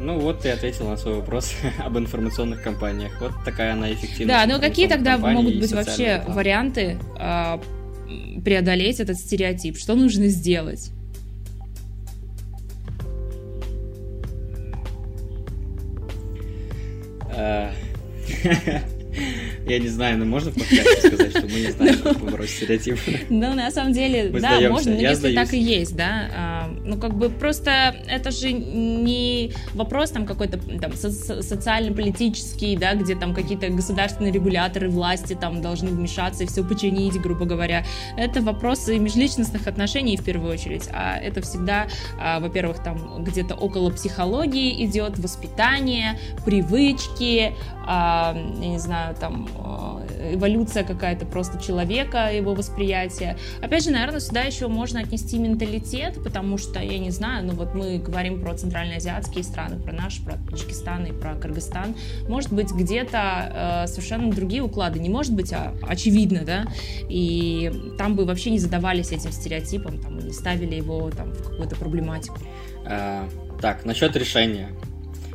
Ну 0.03 0.19
вот 0.19 0.41
ты 0.41 0.49
ответил 0.49 0.89
на 0.89 0.97
свой 0.97 1.15
вопрос 1.15 1.53
об 1.79 1.97
информационных 1.97 2.61
компаниях. 2.61 3.21
Вот 3.21 3.31
такая 3.45 3.71
она 3.71 3.93
эффективность. 3.93 4.27
Да, 4.27 4.45
но 4.45 4.59
какие 4.59 4.89
тогда 4.89 5.17
могут 5.17 5.55
быть 5.59 5.71
вообще 5.71 6.15
реклама. 6.15 6.35
варианты 6.35 6.97
э, 7.17 7.57
преодолеть 8.43 8.99
этот 8.99 9.17
стереотип? 9.17 9.77
Что 9.77 9.95
нужно 9.95 10.27
сделать? 10.27 10.91
Я 19.65 19.79
не 19.79 19.87
знаю, 19.87 20.17
но 20.17 20.25
можно 20.25 20.51
в 20.51 20.55
подкасте 20.55 21.07
сказать, 21.07 21.31
что 21.31 21.41
мы 21.41 21.59
не 21.59 21.71
знаем, 21.71 21.99
как 21.99 22.19
побороть 22.19 22.49
стереотипы? 22.49 23.19
Ну, 23.29 23.53
на 23.53 23.71
самом 23.71 23.93
деле, 23.93 24.29
да, 24.29 24.59
можно, 24.69 24.93
но 24.93 24.99
если 24.99 25.33
так 25.33 25.53
и 25.53 25.59
есть, 25.59 25.95
да. 25.95 26.29
А, 26.35 26.71
ну, 26.83 26.97
как 26.97 27.13
бы 27.13 27.29
просто 27.29 27.95
это 28.07 28.31
же 28.31 28.51
не 28.51 29.53
вопрос 29.73 30.11
там 30.11 30.25
какой-то 30.25 30.59
там 30.79 30.93
социально-политический, 30.93 32.75
да, 32.75 32.93
где 32.95 33.15
там 33.15 33.33
какие-то 33.33 33.69
государственные 33.69 34.33
регуляторы 34.33 34.89
власти 34.89 35.37
там 35.39 35.61
должны 35.61 35.89
вмешаться 35.89 36.43
и 36.43 36.47
все 36.47 36.63
починить, 36.63 37.19
грубо 37.21 37.45
говоря. 37.45 37.85
Это 38.17 38.41
вопросы 38.41 38.99
межличностных 38.99 39.67
отношений 39.67 40.17
в 40.17 40.23
первую 40.23 40.53
очередь, 40.53 40.89
а 40.91 41.17
это 41.17 41.41
всегда, 41.41 41.87
а, 42.19 42.39
во-первых, 42.39 42.83
там 42.83 43.23
где-то 43.23 43.55
около 43.55 43.89
психологии 43.91 44.85
идет 44.85 45.17
воспитание, 45.19 46.19
привычки, 46.45 47.53
я 47.85 48.33
не 48.67 48.79
знаю, 48.79 49.15
там 49.15 49.47
э, 50.19 50.35
эволюция 50.35 50.83
какая-то 50.83 51.25
просто 51.25 51.61
человека, 51.61 52.31
его 52.33 52.53
восприятие. 52.53 53.37
Опять 53.61 53.83
же, 53.83 53.91
наверное, 53.91 54.19
сюда 54.19 54.41
еще 54.41 54.67
можно 54.67 55.01
отнести 55.01 55.37
менталитет, 55.37 56.23
потому 56.23 56.57
что, 56.57 56.79
я 56.79 56.97
не 56.97 57.11
знаю, 57.11 57.45
ну 57.45 57.53
вот 57.53 57.75
мы 57.75 57.97
говорим 57.97 58.41
про 58.41 58.55
центральноазиатские 58.55 59.43
страны, 59.43 59.79
про 59.79 59.91
наш, 59.91 60.19
про 60.21 60.37
Таджикистан 60.49 61.05
и 61.05 61.11
про 61.11 61.35
Кыргызстан. 61.35 61.95
Может 62.27 62.53
быть, 62.53 62.71
где-то 62.71 63.83
э, 63.83 63.87
совершенно 63.87 64.31
другие 64.31 64.61
уклады, 64.61 64.99
не 64.99 65.09
может 65.09 65.33
быть, 65.33 65.51
а 65.51 65.73
очевидно, 65.87 66.43
да, 66.45 66.65
и 67.09 67.71
там 67.97 68.15
бы 68.15 68.25
вообще 68.25 68.51
не 68.51 68.59
задавались 68.59 69.11
этим 69.11 69.31
стереотипом, 69.31 69.97
там, 69.99 70.19
не 70.19 70.31
ставили 70.31 70.75
его 70.75 71.09
там 71.11 71.33
в 71.33 71.49
какую-то 71.49 71.75
проблематику. 71.75 72.37
А, 72.85 73.27
так, 73.61 73.85
насчет 73.85 74.15
решения. 74.15 74.69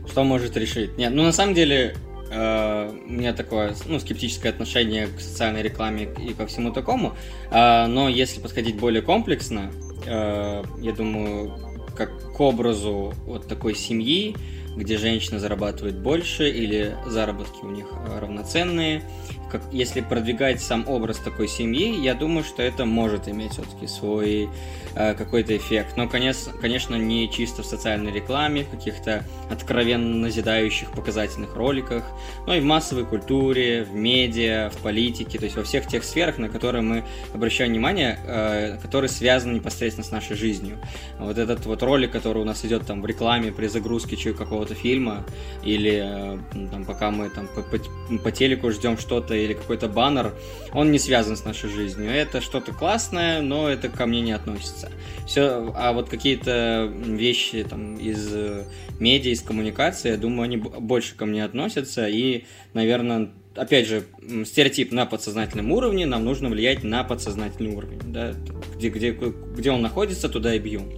Что 0.09 0.25
может 0.25 0.57
решить? 0.57 0.97
Нет, 0.97 1.13
ну 1.13 1.23
на 1.23 1.33
самом 1.33 1.55
деле 1.55 1.95
Uh, 2.31 3.07
у 3.07 3.11
меня 3.11 3.33
такое 3.33 3.75
ну, 3.87 3.99
скептическое 3.99 4.53
отношение 4.53 5.07
к 5.07 5.19
социальной 5.19 5.63
рекламе 5.63 6.11
и 6.19 6.35
ко 6.35 6.47
всему 6.47 6.73
такому. 6.73 7.15
Uh, 7.51 7.87
но 7.87 8.09
если 8.09 8.41
подходить 8.41 8.77
более 8.77 9.01
комплексно, 9.01 9.71
uh, 10.05 10.67
я 10.81 10.93
думаю, 10.93 11.53
как 11.97 12.35
к 12.35 12.41
образу 12.41 13.15
вот 13.25 13.49
такой 13.49 13.75
семьи, 13.75 14.37
где 14.77 14.99
женщина 14.99 15.41
зарабатывает 15.41 15.99
больше 15.99 16.51
или 16.51 16.97
заработки 17.07 17.65
у 17.65 17.71
них 17.71 17.87
равноценные, 18.21 19.03
как, 19.51 19.63
если 19.73 20.01
продвигать 20.01 20.61
сам 20.61 20.87
образ 20.87 21.19
такой 21.19 21.49
семьи, 21.49 22.01
я 22.01 22.15
думаю, 22.15 22.45
что 22.45 22.63
это 22.63 22.85
может 22.85 23.29
иметь 23.29 23.53
все-таки 23.53 23.87
свой 23.87 24.49
э, 24.95 25.15
какой-то 25.15 25.57
эффект. 25.57 25.97
Но, 25.97 26.09
конечно, 26.09 26.53
конечно, 26.61 26.97
не 26.97 27.31
чисто 27.31 27.63
в 27.63 27.67
социальной 27.67 28.13
рекламе, 28.13 28.65
в 28.65 28.71
каких-то 28.71 29.25
откровенно 29.51 30.17
назидающих 30.17 30.91
показательных 30.93 31.57
роликах, 31.57 32.05
но 32.47 32.55
и 32.55 32.61
в 32.61 32.65
массовой 32.65 33.05
культуре, 33.05 33.85
в 33.85 33.95
медиа, 33.95 34.71
в 34.71 34.79
политике, 34.79 35.39
то 35.39 35.45
есть 35.45 35.57
во 35.57 35.63
всех 35.63 35.87
тех 35.87 36.05
сферах, 36.05 36.39
на 36.39 36.49
которые 36.49 36.83
мы 36.83 37.05
обращаем 37.35 37.73
внимание, 37.73 38.19
э, 38.25 38.79
которые 38.83 39.09
связаны 39.09 39.55
непосредственно 39.55 40.07
с 40.07 40.11
нашей 40.11 40.37
жизнью. 40.37 40.79
Вот 41.19 41.39
этот 41.39 41.67
вот 41.67 41.83
ролик, 41.83 42.13
который 42.13 42.43
у 42.43 42.45
нас 42.45 42.65
идет 42.65 42.87
там 42.87 43.03
в 43.03 43.07
рекламе 43.07 43.53
при 43.53 43.67
загрузке 43.67 44.17
какого-то 44.33 44.75
фильма, 44.75 45.25
или 45.63 46.03
э, 46.05 46.39
там, 46.71 46.85
пока 46.85 47.11
мы 47.11 47.31
там 47.31 47.49
по, 47.49 47.63
по, 47.63 47.79
по 48.19 48.33
телеку 48.33 48.71
ждем 48.71 48.99
что-то 48.99 49.35
или 49.45 49.55
какой-то 49.55 49.89
баннер, 49.89 50.35
он 50.73 50.93
не 50.93 50.99
связан 50.99 51.37
с 51.37 51.45
нашей 51.45 51.71
жизнью. 51.71 52.11
Это 52.11 52.41
что-то 52.41 52.73
классное, 52.73 53.41
но 53.41 53.69
это 53.69 53.89
ко 53.89 54.07
мне 54.07 54.21
не 54.21 54.33
относится. 54.33 54.91
Все, 55.27 55.73
а 55.77 55.93
вот 55.93 56.09
какие-то 56.09 56.91
вещи 56.93 57.65
там 57.69 57.97
из 57.97 58.29
э, 58.33 58.65
медиа, 58.99 59.33
из 59.33 59.43
коммуникации, 59.43 60.11
я 60.11 60.17
думаю, 60.17 60.45
они 60.45 60.57
больше 60.57 61.15
ко 61.15 61.27
мне 61.27 61.45
относятся 61.45 62.09
и, 62.09 62.45
наверное, 62.75 63.31
опять 63.59 63.87
же, 63.87 64.05
стереотип 64.45 64.93
на 64.93 65.07
подсознательном 65.07 65.73
уровне, 65.73 66.07
нам 66.07 66.25
нужно 66.25 66.49
влиять 66.49 66.85
на 66.85 67.05
подсознательный 67.05 67.75
уровень. 67.75 68.01
Да? 68.07 68.35
Где, 68.77 68.89
где, 68.89 69.11
где 69.11 69.71
он 69.71 69.83
находится, 69.83 70.29
туда 70.29 70.55
и 70.55 70.59
бьем. 70.59 70.93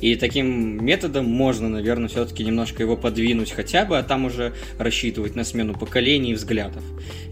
И 0.00 0.16
таким 0.16 0.84
методом 0.84 1.26
можно, 1.26 1.68
наверное, 1.68 2.08
все-таки 2.08 2.44
немножко 2.44 2.82
его 2.82 2.96
подвинуть 2.96 3.52
хотя 3.52 3.84
бы, 3.84 3.98
а 3.98 4.02
там 4.02 4.24
уже 4.24 4.54
рассчитывать 4.78 5.36
на 5.36 5.44
смену 5.44 5.74
поколений 5.74 6.32
и 6.32 6.34
взглядов. 6.34 6.82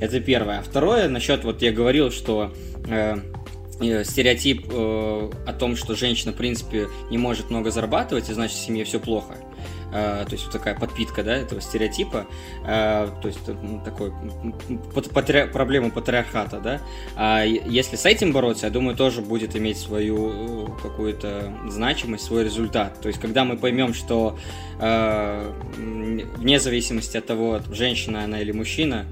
Это 0.01 0.21
первое. 0.21 0.59
А 0.59 0.63
второе, 0.63 1.09
насчет, 1.09 1.45
вот 1.45 1.63
я 1.63 1.73
говорил, 1.73 2.11
что 2.11 2.53
э, 2.89 3.17
э, 3.81 4.05
стереотип 4.05 4.67
э, 4.71 5.31
о 5.47 5.53
том, 5.53 5.77
что 5.77 5.95
женщина, 5.95 6.33
в 6.33 6.37
принципе, 6.37 6.89
не 7.11 7.19
может 7.19 7.51
много 7.51 7.71
зарабатывать, 7.71 8.31
и 8.31 8.35
значит 8.35 8.57
в 8.57 8.65
семье 8.65 8.85
все 8.85 9.01
плохо. 9.01 9.37
Э, 9.95 10.25
то 10.27 10.33
есть 10.33 10.45
вот 10.45 10.53
такая 10.53 10.75
подпитка, 10.75 11.23
да, 11.23 11.37
этого 11.37 11.61
стереотипа, 11.61 12.27
э, 12.67 13.09
то 13.23 13.29
есть 13.29 13.41
такой 13.85 14.13
патри... 15.13 15.47
проблема 15.53 15.91
патриархата, 15.91 16.61
да. 16.61 16.81
А 17.17 17.45
если 17.45 17.97
с 17.97 18.07
этим 18.07 18.33
бороться, 18.33 18.67
я 18.67 18.73
думаю, 18.73 18.97
тоже 18.97 19.21
будет 19.21 19.57
иметь 19.57 19.79
свою 19.79 20.67
э, 20.67 20.67
какую-то 20.83 21.53
значимость, 21.69 22.25
свой 22.25 22.45
результат. 22.45 23.01
То 23.01 23.09
есть 23.09 23.21
когда 23.21 23.45
мы 23.45 23.57
поймем, 23.57 23.95
что 23.95 24.39
вне 24.77 26.59
зависимости 26.59 27.17
от 27.17 27.27
того, 27.27 27.61
женщина 27.71 28.25
она 28.25 28.41
или 28.41 28.51
мужчина, 28.51 29.07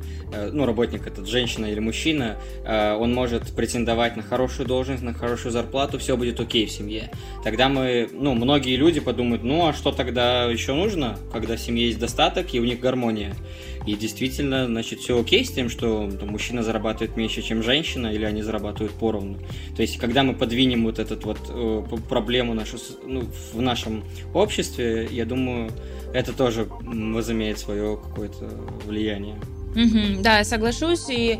ну, 0.51 0.67
работник 0.67 1.07
этот 1.07 1.29
женщина 1.29 1.67
или 1.67 1.79
мужчина, 1.79 2.37
он 2.67 3.15
может 3.15 3.55
претендовать 3.55 4.17
на 4.17 4.23
хорошую 4.23 4.67
должность, 4.67 5.03
на 5.03 5.15
хорошую 5.15 5.53
зарплату, 5.53 5.99
все 5.99 6.17
будет 6.17 6.41
окей 6.41 6.67
в 6.67 6.71
семье. 6.71 7.11
Тогда 7.45 7.69
мы, 7.69 8.09
ну, 8.13 8.35
многие 8.35 8.75
люди 8.77 8.99
подумают, 8.99 9.45
ну, 9.45 9.69
а 9.69 9.73
что 9.73 9.93
тогда 9.93 10.47
еще 10.47 10.75
нужно, 10.75 11.17
когда 11.33 11.57
в 11.57 11.61
семье 11.61 11.87
есть 11.87 12.01
достаток 12.01 12.53
и 12.55 12.61
у 12.61 12.65
них 12.65 12.81
гармония. 12.81 13.35
И 13.87 13.95
действительно, 13.95 14.67
значит, 14.67 15.01
все 15.01 15.21
окей 15.21 15.45
с 15.45 15.51
тем, 15.51 15.69
что 15.69 16.11
там, 16.11 16.29
мужчина 16.29 16.63
зарабатывает 16.63 17.17
меньше, 17.17 17.43
чем 17.43 17.63
женщина, 17.63 18.09
или 18.09 18.25
они 18.25 18.43
зарабатывают 18.43 18.93
поровну. 18.93 19.39
То 19.77 19.83
есть, 19.83 19.99
когда 19.99 20.23
мы 20.23 20.35
подвинем 20.35 20.85
вот 20.85 20.99
эту 20.99 21.19
вот 21.25 21.39
э, 21.49 21.83
проблему 22.09 22.55
нашу, 22.55 22.79
ну, 23.07 23.25
в 23.53 23.61
нашем 23.61 24.05
обществе, 24.35 25.09
я 25.11 25.25
думаю, 25.25 25.71
это 26.15 26.33
тоже 26.33 26.69
возымеет 26.83 27.59
свое 27.59 27.97
какое-то 27.97 28.51
влияние. 28.87 29.37
Mm-hmm, 29.75 30.23
да, 30.23 30.39
я 30.39 30.45
соглашусь, 30.45 31.09
и 31.09 31.39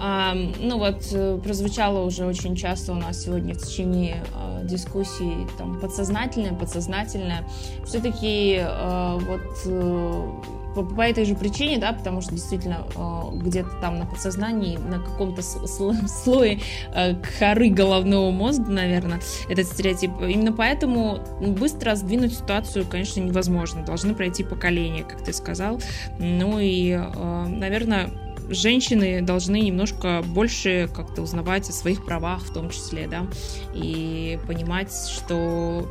а, 0.00 0.34
ну 0.34 0.78
вот 0.78 1.06
э, 1.12 1.38
прозвучало 1.42 2.04
уже 2.04 2.26
очень 2.26 2.56
часто 2.56 2.92
у 2.92 2.96
нас 2.96 3.22
сегодня 3.22 3.54
в 3.54 3.58
течение 3.58 4.24
а, 4.34 4.62
дискуссии 4.64 5.46
там 5.56 5.80
подсознательное, 5.80 6.52
подсознательное. 6.52 7.48
Все-таки 7.86 8.58
а, 8.60 9.16
вот 9.18 9.40
а, 9.66 10.40
по, 10.74 10.82
по 10.82 11.02
этой 11.02 11.24
же 11.24 11.34
причине, 11.34 11.78
да, 11.78 11.92
потому 11.92 12.20
что 12.20 12.32
действительно 12.32 12.86
а, 12.96 13.30
где-то 13.32 13.70
там 13.80 13.98
на 13.98 14.06
подсознании, 14.06 14.76
на 14.76 15.00
каком-то 15.00 15.42
слое 15.42 16.60
а, 16.94 17.14
коры 17.38 17.70
головного 17.70 18.30
мозга, 18.30 18.70
наверное, 18.70 19.20
этот 19.48 19.66
стереотип. 19.66 20.12
Именно 20.20 20.52
поэтому 20.52 21.20
быстро 21.40 21.94
сдвинуть 21.94 22.34
ситуацию, 22.34 22.86
конечно, 22.86 23.20
невозможно. 23.20 23.84
Должны 23.84 24.14
пройти 24.14 24.44
поколения, 24.44 25.04
как 25.04 25.22
ты 25.22 25.32
сказал. 25.32 25.80
Ну 26.18 26.58
и, 26.58 26.92
а, 26.92 27.46
наверное, 27.46 28.10
женщины 28.48 29.22
должны 29.22 29.60
немножко 29.60 30.22
больше 30.26 30.88
как-то 30.94 31.22
узнавать 31.22 31.68
о 31.68 31.72
своих 31.72 32.04
правах 32.04 32.42
в 32.42 32.52
том 32.52 32.70
числе, 32.70 33.06
да, 33.06 33.26
и 33.74 34.38
понимать, 34.46 34.92
что 34.92 35.88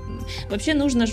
вообще 0.50 0.74
нужно 0.74 1.06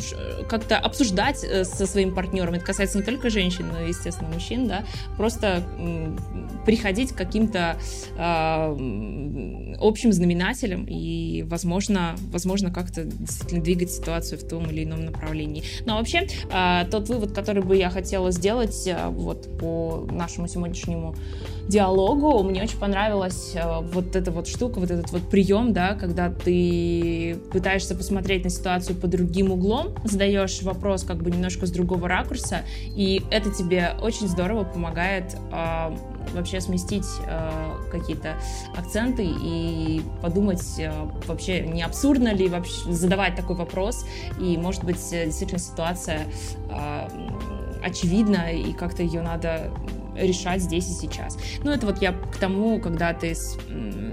как-то 0.49 0.79
обсуждать 0.79 1.45
э, 1.45 1.65
со 1.65 1.87
своим 1.87 2.15
партнером. 2.15 2.55
Это 2.55 2.65
касается 2.65 2.99
не 2.99 3.05
только 3.05 3.31
женщин, 3.31 3.69
но, 3.73 3.81
естественно, 3.81 4.29
мужчин, 4.33 4.69
да, 4.69 4.85
просто 5.17 5.65
приходить 6.65 7.13
к 7.13 7.17
каким-то 7.17 7.77
э, 8.17 9.77
общим 9.81 10.13
знаменателям 10.13 10.85
и, 10.89 11.43
возможно, 11.49 12.15
возможно, 12.31 12.71
как-то 12.71 13.05
действительно 13.05 13.63
двигать 13.63 13.91
ситуацию 13.91 14.39
в 14.39 14.47
том 14.47 14.69
или 14.71 14.85
ином 14.85 15.05
направлении. 15.05 15.63
Но 15.87 15.97
вообще, 15.97 16.27
э, 16.53 16.85
тот 16.91 17.09
вывод, 17.09 17.33
который 17.33 17.63
бы 17.63 17.77
я 17.77 17.91
хотела 17.91 18.31
сделать 18.31 18.87
э, 18.87 19.09
вот 19.09 19.59
по 19.59 20.07
нашему 20.11 20.49
сегодняшнему 20.49 21.15
диалогу. 21.71 22.43
Мне 22.43 22.63
очень 22.63 22.79
понравилась 22.79 23.53
э, 23.55 23.81
вот 23.81 24.17
эта 24.17 24.31
вот 24.31 24.49
штука, 24.49 24.81
вот 24.81 24.91
этот 24.91 25.11
вот 25.13 25.23
прием, 25.31 25.73
да, 25.73 25.95
когда 25.95 26.31
ты 26.31 27.39
пытаешься 27.53 27.95
посмотреть 27.95 28.45
на 28.45 28.51
ситуацию 28.51 28.97
под 28.97 29.11
другим 29.11 29.53
углом, 29.53 29.95
задаешь 30.05 30.61
вопрос 30.63 31.05
как 31.05 31.23
бы 31.23 31.31
немножко 31.31 31.67
с 31.67 31.71
другого 31.71 32.09
ракурса, 32.09 32.63
и 32.97 33.23
это 33.31 33.51
тебе 33.51 33.93
очень 34.03 34.27
здорово 34.27 34.65
помогает 34.65 35.37
э, 35.53 35.97
вообще 36.35 36.61
сместить 36.61 37.07
э, 37.27 37.71
какие-то 37.91 38.37
акценты 38.77 39.25
и 39.25 40.03
подумать 40.21 40.63
э, 40.79 40.91
вообще 41.27 41.61
не 41.61 41.83
абсурдно 41.83 42.35
ли 42.35 42.49
вообще 42.49 42.93
задавать 42.93 43.37
такой 43.37 43.57
вопрос, 43.57 44.05
и 44.41 44.57
может 44.57 44.83
быть 44.85 44.99
действительно 45.11 45.61
ситуация 45.61 46.23
э, 46.69 47.09
очевидна, 47.83 48.53
и 48.53 48.73
как-то 48.73 49.03
ее 49.03 49.23
надо 49.23 49.71
решать 50.17 50.63
здесь 50.63 50.89
и 50.89 50.93
сейчас. 50.93 51.39
Ну, 51.65 51.71
это 51.71 51.87
вот 51.87 52.01
я 52.03 52.13
к 52.13 52.37
тому, 52.37 52.81
когда 52.81 53.13
ты 53.13 53.35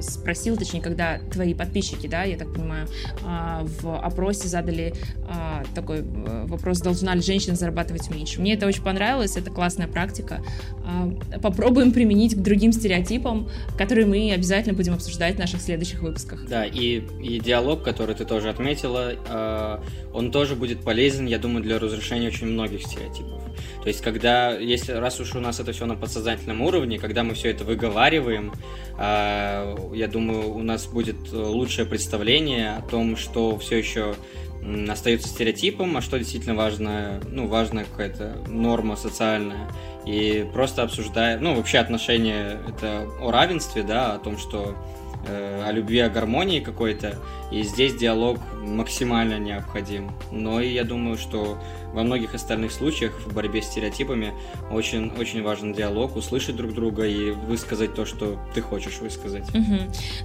спросил, 0.02 0.58
точнее, 0.58 0.82
когда 0.82 1.20
твои 1.32 1.54
подписчики, 1.54 2.08
да, 2.08 2.24
я 2.24 2.38
так 2.38 2.54
понимаю, 2.54 2.88
а, 3.26 3.64
в 3.82 4.00
опросе 4.00 4.48
задали 4.48 4.93
а, 5.30 5.64
такой 5.76 6.00
э, 6.00 6.45
вопрос, 6.48 6.80
должна 6.80 7.16
ли 7.16 7.22
женщина 7.22 7.56
зарабатывать 7.56 8.10
меньше. 8.10 8.41
Мне 8.41 8.54
это 8.54 8.68
очень 8.68 8.84
понравилось, 8.84 9.38
это 9.38 9.50
классная 9.52 9.88
практика. 9.88 10.41
А, 10.86 11.10
попробуем 11.41 11.91
применить 11.91 12.36
к 12.36 12.39
другим 12.39 12.72
стереотипам, 12.72 13.50
которые 13.78 14.06
мы 14.06 14.32
обязательно 14.32 14.76
будем 14.76 14.93
обсуждать 14.93 15.36
в 15.36 15.39
наших 15.39 15.62
следующих 15.62 16.02
выпусках. 16.02 16.48
Да, 16.48 16.66
и, 16.66 17.02
и 17.22 17.39
диалог, 17.39 17.84
который 17.84 18.16
ты 18.16 18.26
тоже 18.26 18.50
отметила, 18.50 19.82
он 20.14 20.32
тоже 20.32 20.56
будет 20.56 20.82
полезен, 20.82 21.26
я 21.26 21.38
думаю, 21.38 21.64
для 21.64 21.80
разрешения 21.80 22.28
очень 22.28 22.48
многих 22.48 22.82
стереотипов. 22.84 23.41
То 23.88 23.90
есть, 23.90 24.02
когда, 24.02 24.52
если 24.52 24.92
раз 24.92 25.22
уж 25.22 25.34
у 25.36 25.40
нас 25.40 25.62
это 25.62 25.72
все 25.72 25.86
на 25.86 25.96
подсознательном 25.96 26.62
уровне, 26.62 27.00
когда 27.00 27.24
мы 27.24 27.36
все 27.36 27.52
это 27.52 27.64
выговариваем, 27.64 28.52
э, 29.00 29.76
я 29.94 30.08
думаю, 30.10 30.54
у 30.54 30.62
нас 30.62 30.88
будет 30.88 31.32
лучшее 31.32 31.86
представление 31.86 32.72
о 32.72 32.82
том, 32.82 33.16
что 33.16 33.58
все 33.58 33.78
еще 33.78 34.16
остается 34.90 35.30
стереотипом, 35.30 35.96
а 35.96 36.02
что 36.02 36.20
действительно 36.20 36.54
важно, 36.54 37.22
ну, 37.32 37.48
важная 37.48 37.86
какая-то 37.86 38.44
норма 38.50 38.98
социальная. 38.98 39.70
И 40.06 40.46
просто 40.52 40.84
обсуждая, 40.84 41.40
ну, 41.40 41.56
вообще 41.56 41.78
отношения 41.78 42.60
это 42.68 43.08
о 43.22 43.32
равенстве, 43.32 43.84
да, 43.84 44.16
о 44.16 44.20
том, 44.20 44.38
что 44.38 44.76
э, 45.28 45.64
о 45.66 45.72
любви, 45.72 46.00
о 46.00 46.10
гармонии 46.10 46.60
какой-то. 46.60 47.16
И 47.52 47.64
здесь 47.64 47.96
диалог 47.96 48.38
максимально 48.62 49.40
необходим. 49.40 50.12
Но 50.32 50.60
и 50.60 50.74
я 50.74 50.84
думаю, 50.84 51.18
что 51.18 51.58
во 51.94 52.04
многих 52.04 52.36
остальных 52.36 52.72
случаях 52.72 53.14
в 53.26 53.34
борьбе 53.34 53.62
с 53.62 53.66
стереотипами 53.66 54.34
очень, 54.72 55.12
очень 55.18 55.42
важен 55.42 55.74
диалог, 55.74 56.16
услышать 56.16 56.56
друг 56.56 56.74
друга 56.74 57.06
и 57.06 57.32
высказать 57.32 57.96
то, 57.96 58.06
что 58.06 58.38
ты 58.54 58.62
хочешь 58.62 59.00
высказать. 59.00 59.48
Угу. 59.50 59.78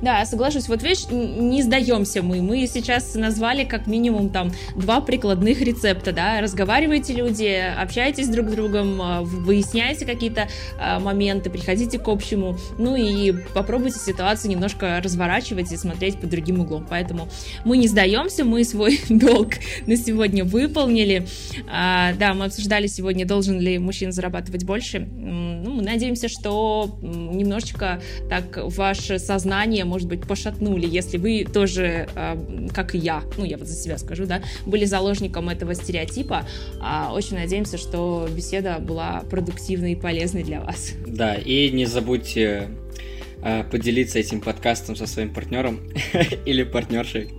Да, 0.02 0.24
соглашусь. 0.26 0.68
Вот 0.68 0.82
видишь, 0.82 1.08
не 1.10 1.62
сдаемся 1.62 2.22
мы. 2.22 2.42
Мы 2.42 2.66
сейчас 2.66 3.14
назвали 3.14 3.64
как 3.64 3.86
минимум 3.86 4.28
там 4.28 4.52
два 4.76 5.00
прикладных 5.00 5.60
рецепта, 5.60 6.12
да. 6.12 6.40
Разговаривайте 6.40 7.14
люди, 7.14 7.62
общайтесь 7.78 8.28
друг 8.28 8.48
с 8.48 8.52
другом, 8.52 9.00
а, 9.00 9.22
выясняйте 9.22 10.04
какие-то 10.04 10.48
а, 10.78 11.00
моменты, 11.00 11.50
приходите 11.50 11.98
к 11.98 12.08
общему. 12.08 12.56
Ну 12.78 12.96
и 12.96 13.32
попробуйте 13.54 13.98
ситуацию 13.98 14.50
немножко 14.50 15.00
разворачивать 15.02 15.72
и 15.72 15.76
смотреть 15.76 16.20
под 16.20 16.30
другим 16.30 16.60
углом. 16.60 16.86
Поэтому 16.88 17.28
мы 17.64 17.76
не 17.76 17.88
сдаемся, 17.88 18.44
мы 18.44 18.64
свой 18.64 19.00
долг 19.08 19.54
на 19.86 19.96
сегодня 19.96 20.44
выполнили. 20.44 21.26
А, 21.68 22.12
да, 22.14 22.34
мы 22.34 22.46
обсуждали 22.46 22.86
сегодня, 22.86 23.26
должен 23.26 23.58
ли 23.60 23.78
мужчина 23.78 24.12
зарабатывать 24.12 24.64
больше. 24.64 25.00
Ну, 25.00 25.74
мы 25.74 25.82
надеемся, 25.82 26.28
что 26.28 26.98
немножечко 27.02 28.00
так 28.28 28.58
ваше 28.62 29.18
сознание, 29.18 29.84
может 29.84 30.08
быть, 30.08 30.26
пошатнули, 30.26 30.86
если 30.86 31.18
вы 31.18 31.44
тоже, 31.44 32.08
а, 32.14 32.38
как 32.74 32.94
и 32.94 32.98
я, 32.98 33.22
ну, 33.36 33.44
я 33.44 33.58
вот 33.58 33.68
за 33.68 33.74
себя 33.74 33.98
скажу, 33.98 34.26
да, 34.26 34.42
были 34.66 34.84
заложником 34.84 35.48
этого 35.48 35.74
стереотипа. 35.74 36.46
А, 36.80 37.12
очень 37.12 37.36
надеемся, 37.36 37.78
что 37.78 38.28
беседа 38.34 38.78
была 38.78 39.24
продуктивной 39.30 39.92
и 39.92 39.96
полезной 39.96 40.42
для 40.42 40.60
вас. 40.60 40.92
Да, 41.06 41.34
и 41.34 41.70
не 41.70 41.86
забудьте 41.86 42.68
поделиться 43.70 44.18
этим 44.18 44.40
подкастом 44.40 44.96
со 44.96 45.06
своим 45.06 45.32
партнером 45.32 45.80
или 46.46 46.62
партнершей 46.62 47.30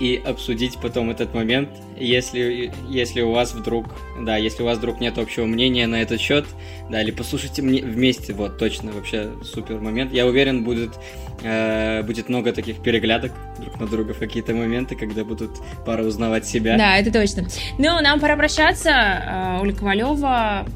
и 0.00 0.20
обсудить 0.24 0.78
потом 0.80 1.10
этот 1.10 1.34
момент, 1.34 1.68
если, 1.96 2.72
если 2.88 3.20
у 3.20 3.32
вас 3.32 3.54
вдруг, 3.54 3.86
да, 4.20 4.36
если 4.36 4.62
у 4.62 4.66
вас 4.66 4.78
вдруг 4.78 5.00
нет 5.00 5.18
общего 5.18 5.46
мнения 5.46 5.86
на 5.86 6.02
этот 6.02 6.20
счет, 6.20 6.44
да, 6.90 7.00
или 7.00 7.10
послушайте 7.10 7.62
мне 7.62 7.82
вместе, 7.82 8.32
вот, 8.32 8.58
точно, 8.58 8.92
вообще 8.92 9.30
супер 9.42 9.78
момент. 9.78 10.12
Я 10.12 10.26
уверен, 10.26 10.64
будет, 10.64 10.90
э, 11.42 12.02
будет 12.02 12.28
много 12.28 12.52
таких 12.52 12.82
переглядок 12.82 13.32
друг 13.60 13.80
на 13.80 13.86
друга 13.86 14.14
в 14.14 14.18
какие-то 14.18 14.52
моменты, 14.52 14.96
когда 14.96 15.24
будут 15.24 15.50
пара 15.86 16.02
узнавать 16.02 16.46
себя. 16.46 16.76
Да, 16.76 16.96
это 16.98 17.12
точно. 17.12 17.46
Ну, 17.78 18.00
нам 18.00 18.18
пора 18.18 18.36
прощаться. 18.36 18.90
Э, 18.90 19.60
Оля 19.60 19.72
Ковалева, 19.72 20.66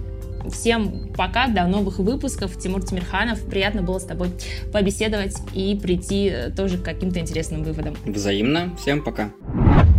Всем 0.51 1.09
пока, 1.16 1.49
до 1.49 1.66
новых 1.66 1.99
выпусков. 1.99 2.59
Тимур 2.59 2.82
Тимирханов, 2.84 3.41
приятно 3.43 3.82
было 3.82 3.99
с 3.99 4.05
тобой 4.05 4.30
побеседовать 4.72 5.36
и 5.55 5.78
прийти 5.80 6.28
э, 6.28 6.51
тоже 6.51 6.78
к 6.78 6.82
каким-то 6.82 7.20
интересным 7.20 7.64
выводам. 7.64 7.97
Взаимно. 8.05 8.76
Всем 8.80 9.03
пока. 9.03 9.30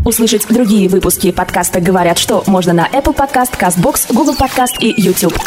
Услышать 0.05 0.47
другие 0.47 0.87
выпуски 0.87 1.31
подкаста 1.31 1.81
«Говорят 1.81 2.17
что» 2.17 2.43
можно 2.47 2.73
на 2.73 2.87
Apple 2.87 3.15
Podcast, 3.15 3.59
CastBox, 3.59 4.13
Google 4.13 4.35
Podcast 4.35 4.79
и 4.79 4.93
YouTube. 4.99 5.37